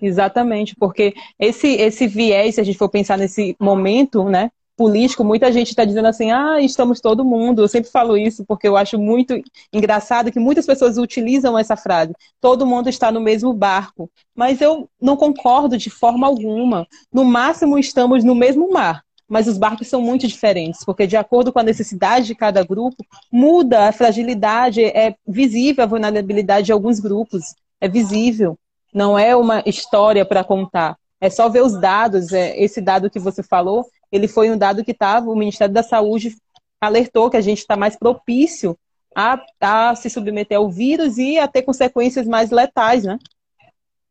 Exatamente, 0.00 0.76
porque 0.76 1.14
esse, 1.38 1.66
esse 1.68 2.06
viés, 2.06 2.54
se 2.54 2.60
a 2.60 2.64
gente 2.64 2.78
for 2.78 2.88
pensar 2.88 3.18
nesse 3.18 3.56
momento, 3.58 4.24
né, 4.24 4.50
político, 4.78 5.24
muita 5.24 5.50
gente 5.50 5.70
está 5.70 5.84
dizendo 5.84 6.06
assim, 6.06 6.30
ah, 6.30 6.60
estamos 6.60 7.00
todo 7.00 7.24
mundo. 7.24 7.62
Eu 7.62 7.68
sempre 7.68 7.90
falo 7.90 8.16
isso 8.16 8.44
porque 8.46 8.68
eu 8.68 8.76
acho 8.76 8.96
muito 8.96 9.34
engraçado 9.72 10.30
que 10.30 10.38
muitas 10.38 10.64
pessoas 10.64 10.96
utilizam 10.98 11.58
essa 11.58 11.76
frase, 11.76 12.14
todo 12.40 12.64
mundo 12.64 12.88
está 12.88 13.10
no 13.10 13.20
mesmo 13.20 13.52
barco. 13.52 14.08
Mas 14.36 14.60
eu 14.60 14.88
não 15.00 15.16
concordo 15.16 15.76
de 15.76 15.90
forma 15.90 16.28
alguma. 16.28 16.86
No 17.12 17.24
máximo, 17.24 17.76
estamos 17.76 18.22
no 18.22 18.36
mesmo 18.36 18.70
mar. 18.70 19.02
Mas 19.28 19.48
os 19.48 19.58
barcos 19.58 19.88
são 19.88 20.00
muito 20.00 20.26
diferentes, 20.26 20.84
porque 20.84 21.06
de 21.06 21.16
acordo 21.16 21.52
com 21.52 21.58
a 21.58 21.62
necessidade 21.62 22.26
de 22.26 22.34
cada 22.34 22.64
grupo, 22.64 23.04
muda 23.30 23.88
a 23.88 23.92
fragilidade, 23.92 24.82
é 24.82 25.16
visível 25.26 25.84
a 25.84 25.86
vulnerabilidade 25.86 26.66
de 26.66 26.72
alguns 26.72 26.98
grupos, 26.98 27.42
é 27.78 27.88
visível. 27.88 28.56
Não 28.98 29.16
é 29.16 29.36
uma 29.36 29.62
história 29.64 30.26
para 30.26 30.42
contar. 30.42 30.98
É 31.20 31.30
só 31.30 31.48
ver 31.48 31.62
os 31.62 31.80
dados. 31.80 32.32
É, 32.32 32.58
esse 32.58 32.80
dado 32.80 33.08
que 33.08 33.20
você 33.20 33.44
falou, 33.44 33.88
ele 34.10 34.26
foi 34.26 34.50
um 34.50 34.58
dado 34.58 34.84
que 34.84 34.90
estava, 34.90 35.30
o 35.30 35.36
Ministério 35.36 35.72
da 35.72 35.84
Saúde 35.84 36.36
alertou 36.80 37.30
que 37.30 37.36
a 37.36 37.40
gente 37.40 37.58
está 37.58 37.76
mais 37.76 37.94
propício 37.94 38.76
a, 39.14 39.40
a, 39.60 39.94
se 39.94 40.10
submeter 40.10 40.58
ao 40.58 40.68
vírus 40.68 41.16
e 41.16 41.38
a 41.38 41.46
ter 41.46 41.62
consequências 41.62 42.26
mais 42.26 42.50
letais, 42.50 43.04
né? 43.04 43.20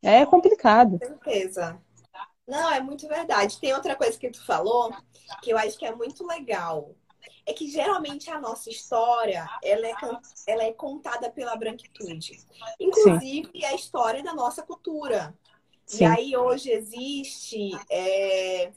É 0.02 0.26
complicado. 0.26 1.00
Com 1.00 1.06
certeza. 1.06 1.78
Não, 2.48 2.72
é 2.72 2.80
muito 2.80 3.10
verdade. 3.10 3.60
Tem 3.60 3.74
outra 3.74 3.94
coisa 3.94 4.18
que 4.18 4.30
tu 4.30 4.46
falou 4.46 4.90
que 5.42 5.50
eu 5.52 5.58
acho 5.58 5.78
que 5.78 5.86
é 5.86 5.94
muito 5.94 6.26
legal 6.26 6.96
é 7.48 7.54
que 7.54 7.70
geralmente 7.70 8.30
a 8.30 8.40
nossa 8.42 8.70
história 8.70 9.50
ela 9.64 9.88
é, 9.88 9.94
ela 10.46 10.64
é 10.64 10.74
contada 10.74 11.32
pela 11.32 11.56
branquitude. 11.56 12.38
Inclusive 12.78 13.50
Sim. 13.56 13.66
a 13.66 13.74
história 13.74 14.22
da 14.22 14.34
nossa 14.34 14.62
cultura. 14.62 15.34
Sim. 15.86 16.04
E 16.04 16.06
aí 16.06 16.38
hoje 16.38 16.70
existe 16.70 17.72
é, 17.90 18.74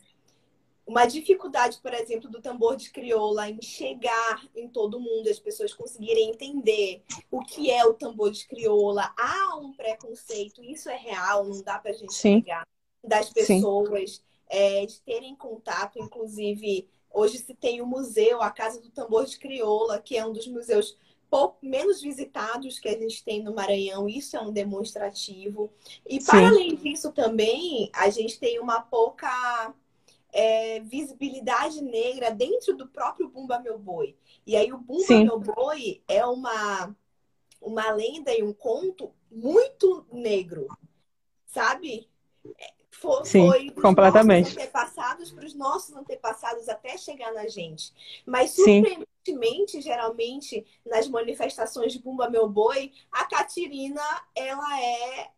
uma 0.86 1.04
dificuldade, 1.04 1.80
por 1.82 1.92
exemplo, 1.92 2.30
do 2.30 2.40
tambor 2.40 2.76
de 2.76 2.90
crioula 2.90 3.50
em 3.50 3.60
chegar 3.60 4.48
em 4.54 4.68
todo 4.68 5.00
mundo, 5.00 5.28
as 5.28 5.40
pessoas 5.40 5.74
conseguirem 5.74 6.30
entender 6.30 7.02
o 7.28 7.40
que 7.40 7.72
é 7.72 7.84
o 7.84 7.94
tambor 7.94 8.30
de 8.30 8.46
crioula. 8.46 9.12
Há 9.18 9.56
um 9.56 9.72
preconceito, 9.72 10.62
isso 10.62 10.88
é 10.88 10.96
real, 10.96 11.44
não 11.44 11.60
dá 11.60 11.76
pra 11.80 11.92
gente 11.92 12.14
Sim. 12.14 12.36
negar, 12.36 12.64
das 13.02 13.30
pessoas 13.30 14.22
é, 14.48 14.86
de 14.86 15.00
terem 15.02 15.34
contato, 15.34 15.98
inclusive 15.98 16.88
Hoje 17.12 17.38
se 17.38 17.54
tem 17.54 17.80
o 17.80 17.86
museu, 17.86 18.40
a 18.40 18.50
Casa 18.50 18.80
do 18.80 18.90
Tambor 18.90 19.24
de 19.26 19.38
Crioula, 19.38 20.00
que 20.00 20.16
é 20.16 20.24
um 20.24 20.32
dos 20.32 20.46
museus 20.46 20.96
menos 21.62 22.00
visitados 22.00 22.78
que 22.78 22.88
a 22.88 22.98
gente 22.98 23.24
tem 23.24 23.42
no 23.42 23.54
Maranhão. 23.54 24.08
Isso 24.08 24.36
é 24.36 24.40
um 24.40 24.52
demonstrativo. 24.52 25.70
E 26.06 26.22
para 26.22 26.48
além 26.48 26.74
disso 26.74 27.12
também, 27.12 27.90
a 27.92 28.10
gente 28.10 28.38
tem 28.38 28.58
uma 28.58 28.80
pouca 28.80 29.72
é, 30.32 30.80
visibilidade 30.80 31.82
negra 31.82 32.30
dentro 32.30 32.76
do 32.76 32.88
próprio 32.88 33.28
Bumba 33.28 33.58
Meu 33.60 33.78
Boi. 33.78 34.16
E 34.46 34.56
aí 34.56 34.72
o 34.72 34.78
Bumba 34.78 35.04
Sim. 35.04 35.24
Meu 35.24 35.38
Boi 35.38 36.02
é 36.08 36.24
uma, 36.24 36.96
uma 37.60 37.90
lenda 37.92 38.32
e 38.34 38.42
um 38.42 38.52
conto 38.52 39.12
muito 39.30 40.04
negro, 40.12 40.66
sabe? 41.46 42.08
Foi, 43.00 43.24
Sim, 43.24 43.48
foi 43.48 43.70
completamente. 43.70 44.52
antepassados 44.52 45.32
para 45.32 45.46
os 45.46 45.54
nossos 45.54 45.96
antepassados 45.96 46.68
até 46.68 46.98
chegar 46.98 47.32
na 47.32 47.48
gente. 47.48 47.92
Mas 48.26 48.50
surpreendentemente, 48.50 49.72
Sim. 49.72 49.82
geralmente 49.82 50.66
nas 50.84 51.08
manifestações 51.08 51.94
de 51.94 51.98
Bumba 51.98 52.28
Meu 52.28 52.46
Boi, 52.46 52.92
a 53.10 53.24
Catirina 53.24 54.02
ela 54.36 54.80
é 54.80 55.28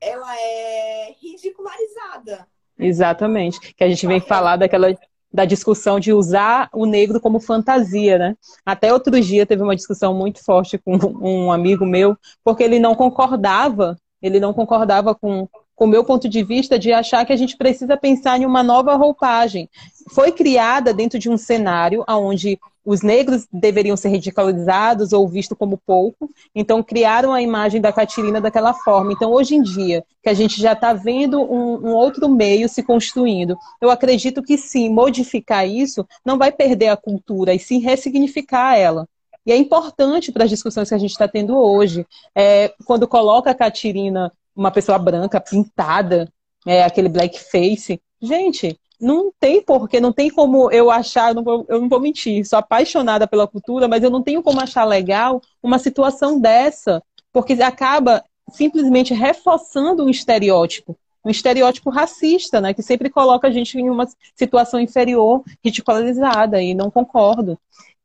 ela 0.00 0.34
é 0.34 1.14
ridicularizada. 1.20 2.46
Exatamente, 2.78 3.74
que 3.74 3.84
a 3.84 3.88
gente 3.88 4.06
vem 4.06 4.20
falar 4.20 4.56
daquela 4.56 4.96
da 5.32 5.44
discussão 5.44 6.00
de 6.00 6.12
usar 6.12 6.68
o 6.72 6.86
negro 6.86 7.20
como 7.20 7.38
fantasia, 7.38 8.18
né? 8.18 8.36
Até 8.64 8.92
outro 8.92 9.20
dia 9.20 9.46
teve 9.46 9.62
uma 9.62 9.76
discussão 9.76 10.14
muito 10.14 10.42
forte 10.44 10.78
com 10.78 10.96
um 11.20 11.52
amigo 11.52 11.84
meu, 11.86 12.16
porque 12.42 12.64
ele 12.64 12.80
não 12.80 12.94
concordava, 12.96 13.96
ele 14.20 14.40
não 14.40 14.52
concordava 14.52 15.14
com 15.14 15.48
o 15.80 15.86
meu 15.86 16.04
ponto 16.04 16.28
de 16.28 16.42
vista, 16.42 16.78
de 16.78 16.92
achar 16.92 17.24
que 17.24 17.32
a 17.32 17.36
gente 17.36 17.56
precisa 17.56 17.96
pensar 17.96 18.38
em 18.38 18.44
uma 18.44 18.62
nova 18.62 18.94
roupagem. 18.96 19.66
Foi 20.10 20.30
criada 20.30 20.92
dentro 20.92 21.18
de 21.18 21.30
um 21.30 21.38
cenário 21.38 22.04
onde 22.06 22.60
os 22.84 23.00
negros 23.00 23.46
deveriam 23.50 23.96
ser 23.96 24.10
radicalizados 24.10 25.14
ou 25.14 25.26
vistos 25.26 25.56
como 25.56 25.78
pouco, 25.78 26.28
então 26.54 26.82
criaram 26.82 27.32
a 27.32 27.40
imagem 27.40 27.80
da 27.80 27.92
Catirina 27.92 28.42
daquela 28.42 28.74
forma. 28.74 29.12
Então, 29.12 29.32
hoje 29.32 29.54
em 29.54 29.62
dia, 29.62 30.04
que 30.22 30.28
a 30.28 30.34
gente 30.34 30.60
já 30.60 30.74
está 30.74 30.92
vendo 30.92 31.40
um, 31.40 31.88
um, 31.88 31.94
outro 31.94 32.28
meio 32.28 32.68
se 32.68 32.82
construindo, 32.82 33.56
eu 33.80 33.90
acredito 33.90 34.42
que 34.42 34.58
sim, 34.58 34.90
modificar 34.90 35.66
isso 35.66 36.06
não 36.24 36.36
vai 36.36 36.52
perder 36.52 36.88
a 36.88 36.96
cultura, 36.96 37.54
e 37.54 37.58
sim 37.58 37.78
ressignificar 37.78 38.76
ela. 38.76 39.06
E 39.46 39.52
é 39.52 39.56
importante 39.56 40.30
para 40.30 40.44
as 40.44 40.50
discussões 40.50 40.88
que 40.88 40.94
a 40.94 40.98
gente 40.98 41.12
está 41.12 41.26
tendo 41.26 41.56
hoje. 41.56 42.06
É, 42.34 42.74
quando 42.84 43.08
coloca 43.08 43.50
a 43.50 43.54
Catirina 43.54 44.30
uma 44.60 44.70
pessoa 44.70 44.98
branca 44.98 45.40
pintada, 45.40 46.30
é, 46.66 46.84
aquele 46.84 47.08
blackface. 47.08 47.98
Gente, 48.20 48.78
não 49.00 49.32
tem 49.40 49.62
porquê, 49.62 49.98
não 49.98 50.12
tem 50.12 50.28
como 50.28 50.70
eu 50.70 50.90
achar, 50.90 51.30
eu 51.30 51.34
não, 51.34 51.42
vou, 51.42 51.64
eu 51.66 51.80
não 51.80 51.88
vou 51.88 51.98
mentir, 51.98 52.46
sou 52.46 52.58
apaixonada 52.58 53.26
pela 53.26 53.48
cultura, 53.48 53.88
mas 53.88 54.02
eu 54.02 54.10
não 54.10 54.22
tenho 54.22 54.42
como 54.42 54.60
achar 54.60 54.84
legal 54.84 55.40
uma 55.62 55.78
situação 55.78 56.38
dessa, 56.38 57.02
porque 57.32 57.54
acaba 57.54 58.22
simplesmente 58.50 59.14
reforçando 59.14 60.04
um 60.04 60.10
estereótipo, 60.10 60.94
um 61.24 61.30
estereótipo 61.30 61.88
racista, 61.88 62.60
né, 62.60 62.74
que 62.74 62.82
sempre 62.82 63.08
coloca 63.08 63.48
a 63.48 63.50
gente 63.50 63.78
em 63.78 63.88
uma 63.88 64.06
situação 64.36 64.78
inferior, 64.78 65.42
ridicularizada, 65.64 66.60
e 66.60 66.74
não 66.74 66.90
concordo. 66.90 67.58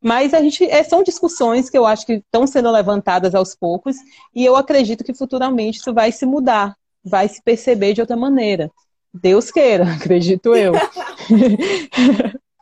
Mas 0.06 0.36
a 0.36 0.40
gente 0.40 0.64
é, 0.64 0.84
são 0.84 1.02
discussões 1.02 1.68
que 1.68 1.76
eu 1.76 1.84
acho 1.84 2.06
que 2.06 2.14
estão 2.14 2.46
sendo 2.46 2.70
levantadas 2.70 3.34
aos 3.34 3.56
poucos 3.56 3.96
e 4.36 4.46
eu 4.46 4.56
acredito 4.56 5.04
que 5.04 5.16
futuramente 5.16 5.80
isso 5.80 5.92
vai 5.96 6.12
se 6.12 6.28
mudar, 6.28 6.78
vai 7.04 7.28
se 7.28 7.42
perceber 7.42 7.94
de 7.94 8.02
outra 8.02 8.16
maneira. 8.16 8.70
Deus 9.12 9.50
queira, 9.50 9.84
acredito 9.98 10.56
eu. 10.56 10.74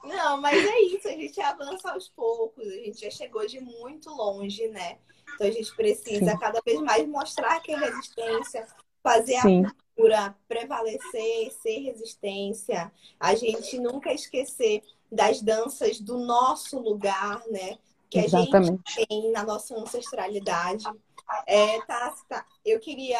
Não, 0.05 0.39
mas 0.39 0.65
é 0.65 0.79
isso, 0.83 1.05
a 1.05 1.11
gente 1.11 1.41
avança 1.41 1.91
aos 1.91 2.07
poucos, 2.07 2.65
a 2.65 2.77
gente 2.77 3.01
já 3.01 3.11
chegou 3.11 3.45
de 3.45 3.59
muito 3.59 4.09
longe, 4.09 4.69
né? 4.69 4.99
Então 5.35 5.45
a 5.45 5.51
gente 5.51 5.75
precisa 5.75 6.31
Sim. 6.31 6.39
cada 6.39 6.61
vez 6.65 6.79
mais 6.79 7.05
mostrar 7.05 7.59
que 7.59 7.73
é 7.73 7.77
resistência, 7.77 8.65
fazer 9.03 9.41
Sim. 9.41 9.65
a 9.65 9.71
cultura 9.73 10.35
prevalecer, 10.47 11.51
ser 11.61 11.79
resistência, 11.79 12.89
a 13.19 13.35
gente 13.35 13.77
nunca 13.79 14.13
esquecer 14.13 14.81
das 15.13 15.41
danças 15.41 15.99
do 15.99 16.17
nosso 16.17 16.79
lugar, 16.79 17.41
né? 17.49 17.77
Que 18.09 18.19
a 18.19 18.25
Exatamente. 18.25 18.81
gente 18.95 19.07
tem 19.07 19.31
na 19.31 19.43
nossa 19.43 19.75
ancestralidade. 19.75 20.85
É, 21.47 21.79
tá, 21.85 22.13
tá, 22.27 22.45
eu 22.65 22.79
queria 22.79 23.17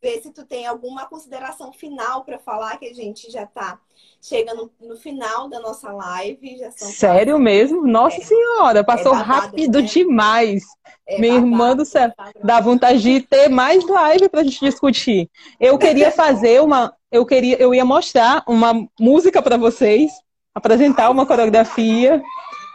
ver 0.00 0.20
se 0.20 0.30
tu 0.30 0.44
tem 0.44 0.66
alguma 0.66 1.06
consideração 1.06 1.72
final 1.72 2.24
para 2.24 2.38
falar, 2.38 2.76
que 2.78 2.86
a 2.86 2.94
gente 2.94 3.30
já 3.30 3.44
está 3.44 3.78
chegando 4.20 4.70
no 4.80 4.96
final 4.96 5.48
da 5.48 5.60
nossa 5.60 5.92
live. 5.92 6.58
Já 6.58 6.70
Sério 6.70 7.34
quase... 7.34 7.44
mesmo? 7.44 7.86
Nossa 7.86 8.18
é. 8.18 8.24
Senhora, 8.24 8.84
passou 8.84 9.14
é 9.14 9.18
babado, 9.18 9.32
rápido 9.32 9.80
né? 9.80 9.86
demais. 9.86 10.64
É 11.06 11.18
Minha 11.18 11.34
babado, 11.34 11.46
irmã 11.46 11.76
do 11.76 11.84
céu, 11.84 12.12
dá 12.42 12.60
vontade 12.60 13.00
de 13.00 13.20
ter 13.20 13.48
mais 13.48 13.86
live 13.86 14.28
para 14.28 14.40
a 14.40 14.44
gente 14.44 14.60
discutir. 14.60 15.30
Eu 15.58 15.78
queria 15.78 16.10
fazer 16.10 16.60
uma, 16.60 16.94
eu 17.10 17.24
queria, 17.24 17.60
eu 17.60 17.74
ia 17.74 17.84
mostrar 17.84 18.42
uma 18.46 18.86
música 18.98 19.40
para 19.40 19.56
vocês, 19.56 20.12
apresentar 20.54 21.10
uma 21.10 21.26
coreografia. 21.26 22.22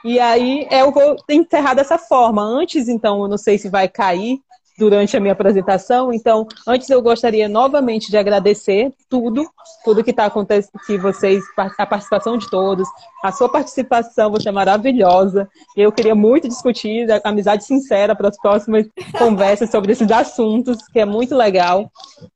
E 0.04 0.20
aí 0.20 0.68
eu 0.72 0.92
vou 0.92 1.16
encerrar 1.30 1.76
dessa 1.76 1.98
forma. 1.98 2.42
Antes, 2.42 2.88
então, 2.88 3.22
eu 3.22 3.28
não 3.28 3.38
sei 3.38 3.58
se 3.58 3.70
vai 3.70 3.88
cair 3.88 4.40
durante 4.82 5.16
a 5.16 5.20
minha 5.20 5.34
apresentação. 5.34 6.12
Então, 6.12 6.48
antes 6.68 6.90
eu 6.90 7.00
gostaria 7.04 7.48
novamente 7.48 8.10
de 8.10 8.18
agradecer 8.18 8.92
tudo, 9.08 9.48
tudo 9.86 10.04
que 10.04 10.10
está 10.10 10.26
acontecendo, 10.26 10.72
que 10.88 10.98
vocês, 10.98 11.44
a 11.56 11.86
participação 11.86 12.36
de 12.36 12.50
todos, 12.50 12.88
a 13.24 13.32
sua 13.32 13.48
participação, 13.48 14.32
você 14.32 14.50
é 14.50 14.52
maravilhosa. 14.52 15.48
Eu 15.78 15.92
queria 15.92 16.16
muito 16.16 16.50
discutir 16.50 17.08
a 17.12 17.22
amizade 17.30 17.64
sincera 17.64 18.16
para 18.16 18.30
as 18.30 18.38
próximas 18.38 18.88
conversas 19.20 19.70
sobre 19.70 19.92
esses 19.92 20.10
assuntos, 20.10 20.80
que 20.92 21.00
é 21.00 21.06
muito 21.06 21.36
legal 21.36 21.92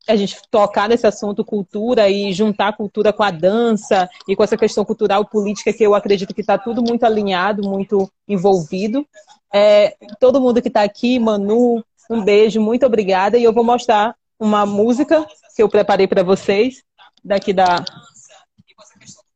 a 0.07 0.15
gente 0.15 0.37
tocar 0.51 0.87
nesse 0.87 1.07
assunto 1.07 1.43
cultura 1.43 2.07
e 2.07 2.31
juntar 2.31 2.67
a 2.67 2.73
cultura 2.73 3.11
com 3.11 3.23
a 3.23 3.31
dança 3.31 4.07
e 4.29 4.35
com 4.35 4.43
essa 4.43 4.55
questão 4.55 4.85
cultural 4.85 5.25
política 5.25 5.73
que 5.73 5.83
eu 5.83 5.95
acredito 5.95 6.33
que 6.35 6.41
está 6.41 6.59
tudo 6.59 6.83
muito 6.83 7.03
alinhado, 7.05 7.67
muito 7.67 8.07
envolvido. 8.27 9.03
É, 9.57 9.95
todo 10.19 10.41
mundo 10.41 10.61
que 10.61 10.67
está 10.67 10.83
aqui, 10.83 11.17
Manu, 11.17 11.81
um 12.10 12.24
beijo, 12.24 12.62
muito 12.62 12.86
obrigada. 12.86 13.38
E 13.38 13.43
eu 13.43 13.53
vou 13.53 13.64
mostrar 13.64 14.16
uma 14.39 14.66
música 14.66 15.26
que 15.56 15.64
eu 15.64 15.70
preparei 15.70 16.08
para 16.08 16.24
vocês, 16.24 16.84
daqui 17.24 17.53
da, 17.53 17.84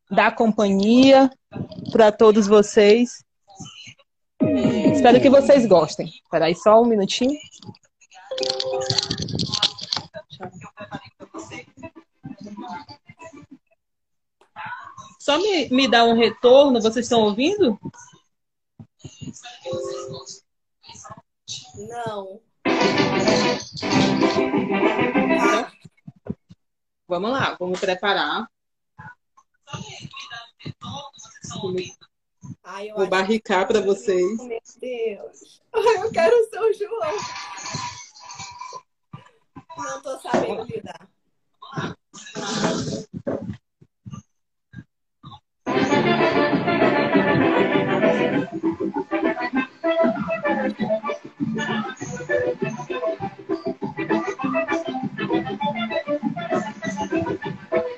da 0.09 0.31
companhia, 0.31 1.29
para 1.91 2.11
todos 2.11 2.47
vocês. 2.47 3.23
Espero 4.93 5.21
que 5.21 5.29
vocês 5.29 5.65
gostem. 5.65 6.07
Espera 6.07 6.45
aí 6.45 6.55
só 6.55 6.81
um 6.81 6.85
minutinho. 6.85 7.37
Só 15.19 15.37
me, 15.37 15.69
me 15.69 15.87
dá 15.87 16.05
um 16.05 16.15
retorno, 16.15 16.81
vocês 16.81 17.05
estão 17.05 17.21
ouvindo? 17.21 17.79
Não. 21.75 22.41
Vamos 27.07 27.31
lá, 27.31 27.57
vamos 27.59 27.79
preparar. 27.79 28.47
Ai, 32.63 32.91
Vou 32.91 33.07
barricar 33.07 33.67
para 33.67 33.81
vocês. 33.81 34.37
Meu 34.43 34.59
Deus. 34.79 35.61
Eu 35.73 36.11
quero 36.11 36.35
o 36.35 36.73
João. 36.73 37.17
Não 39.77 40.01
tô 40.01 40.19
sabendo 40.19 40.63
lidar. 40.65 41.09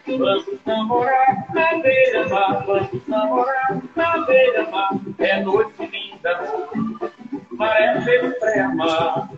Vamos 0.07 0.65
namorar 0.65 1.45
na 1.53 1.77
beira-mar, 1.81 2.65
vamos 2.65 3.07
namorar 3.07 3.81
na 3.95 4.25
beira-mar. 4.25 4.89
É 5.19 5.39
noite 5.41 5.85
linda, 5.85 6.39
maré 7.51 8.01
pelo 8.01 8.31
pré-mar. 8.39 9.29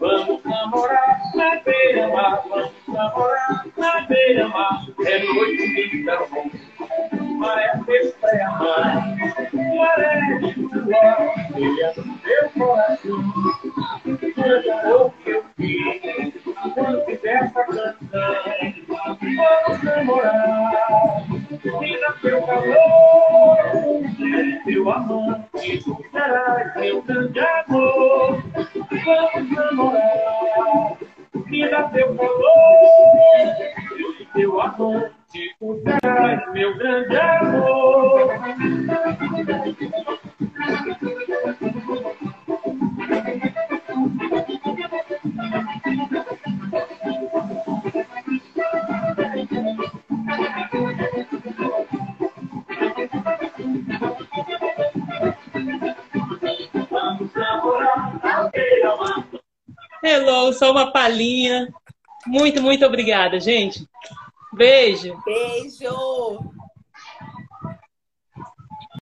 Vamos 0.00 0.44
namorar 0.44 1.20
na 1.34 1.60
beira-mar, 1.60 2.42
vamos 2.48 2.72
namorar 2.88 3.66
na 3.76 4.00
beira-mar. 4.02 4.86
É 5.06 5.18
noite 5.20 5.66
linda, 5.66 6.18
maré 7.38 7.72
pelo 7.86 8.12
pré-mar. 8.14 9.06
Maré 9.76 10.20
de 10.38 10.60
no 10.60 10.86
meu 10.86 12.50
coração. 12.58 12.89
Palhinha. 61.00 61.72
Muito, 62.26 62.62
muito 62.62 62.84
obrigada, 62.84 63.40
gente. 63.40 63.88
Beijo. 64.52 65.16
Beijo. 65.24 65.79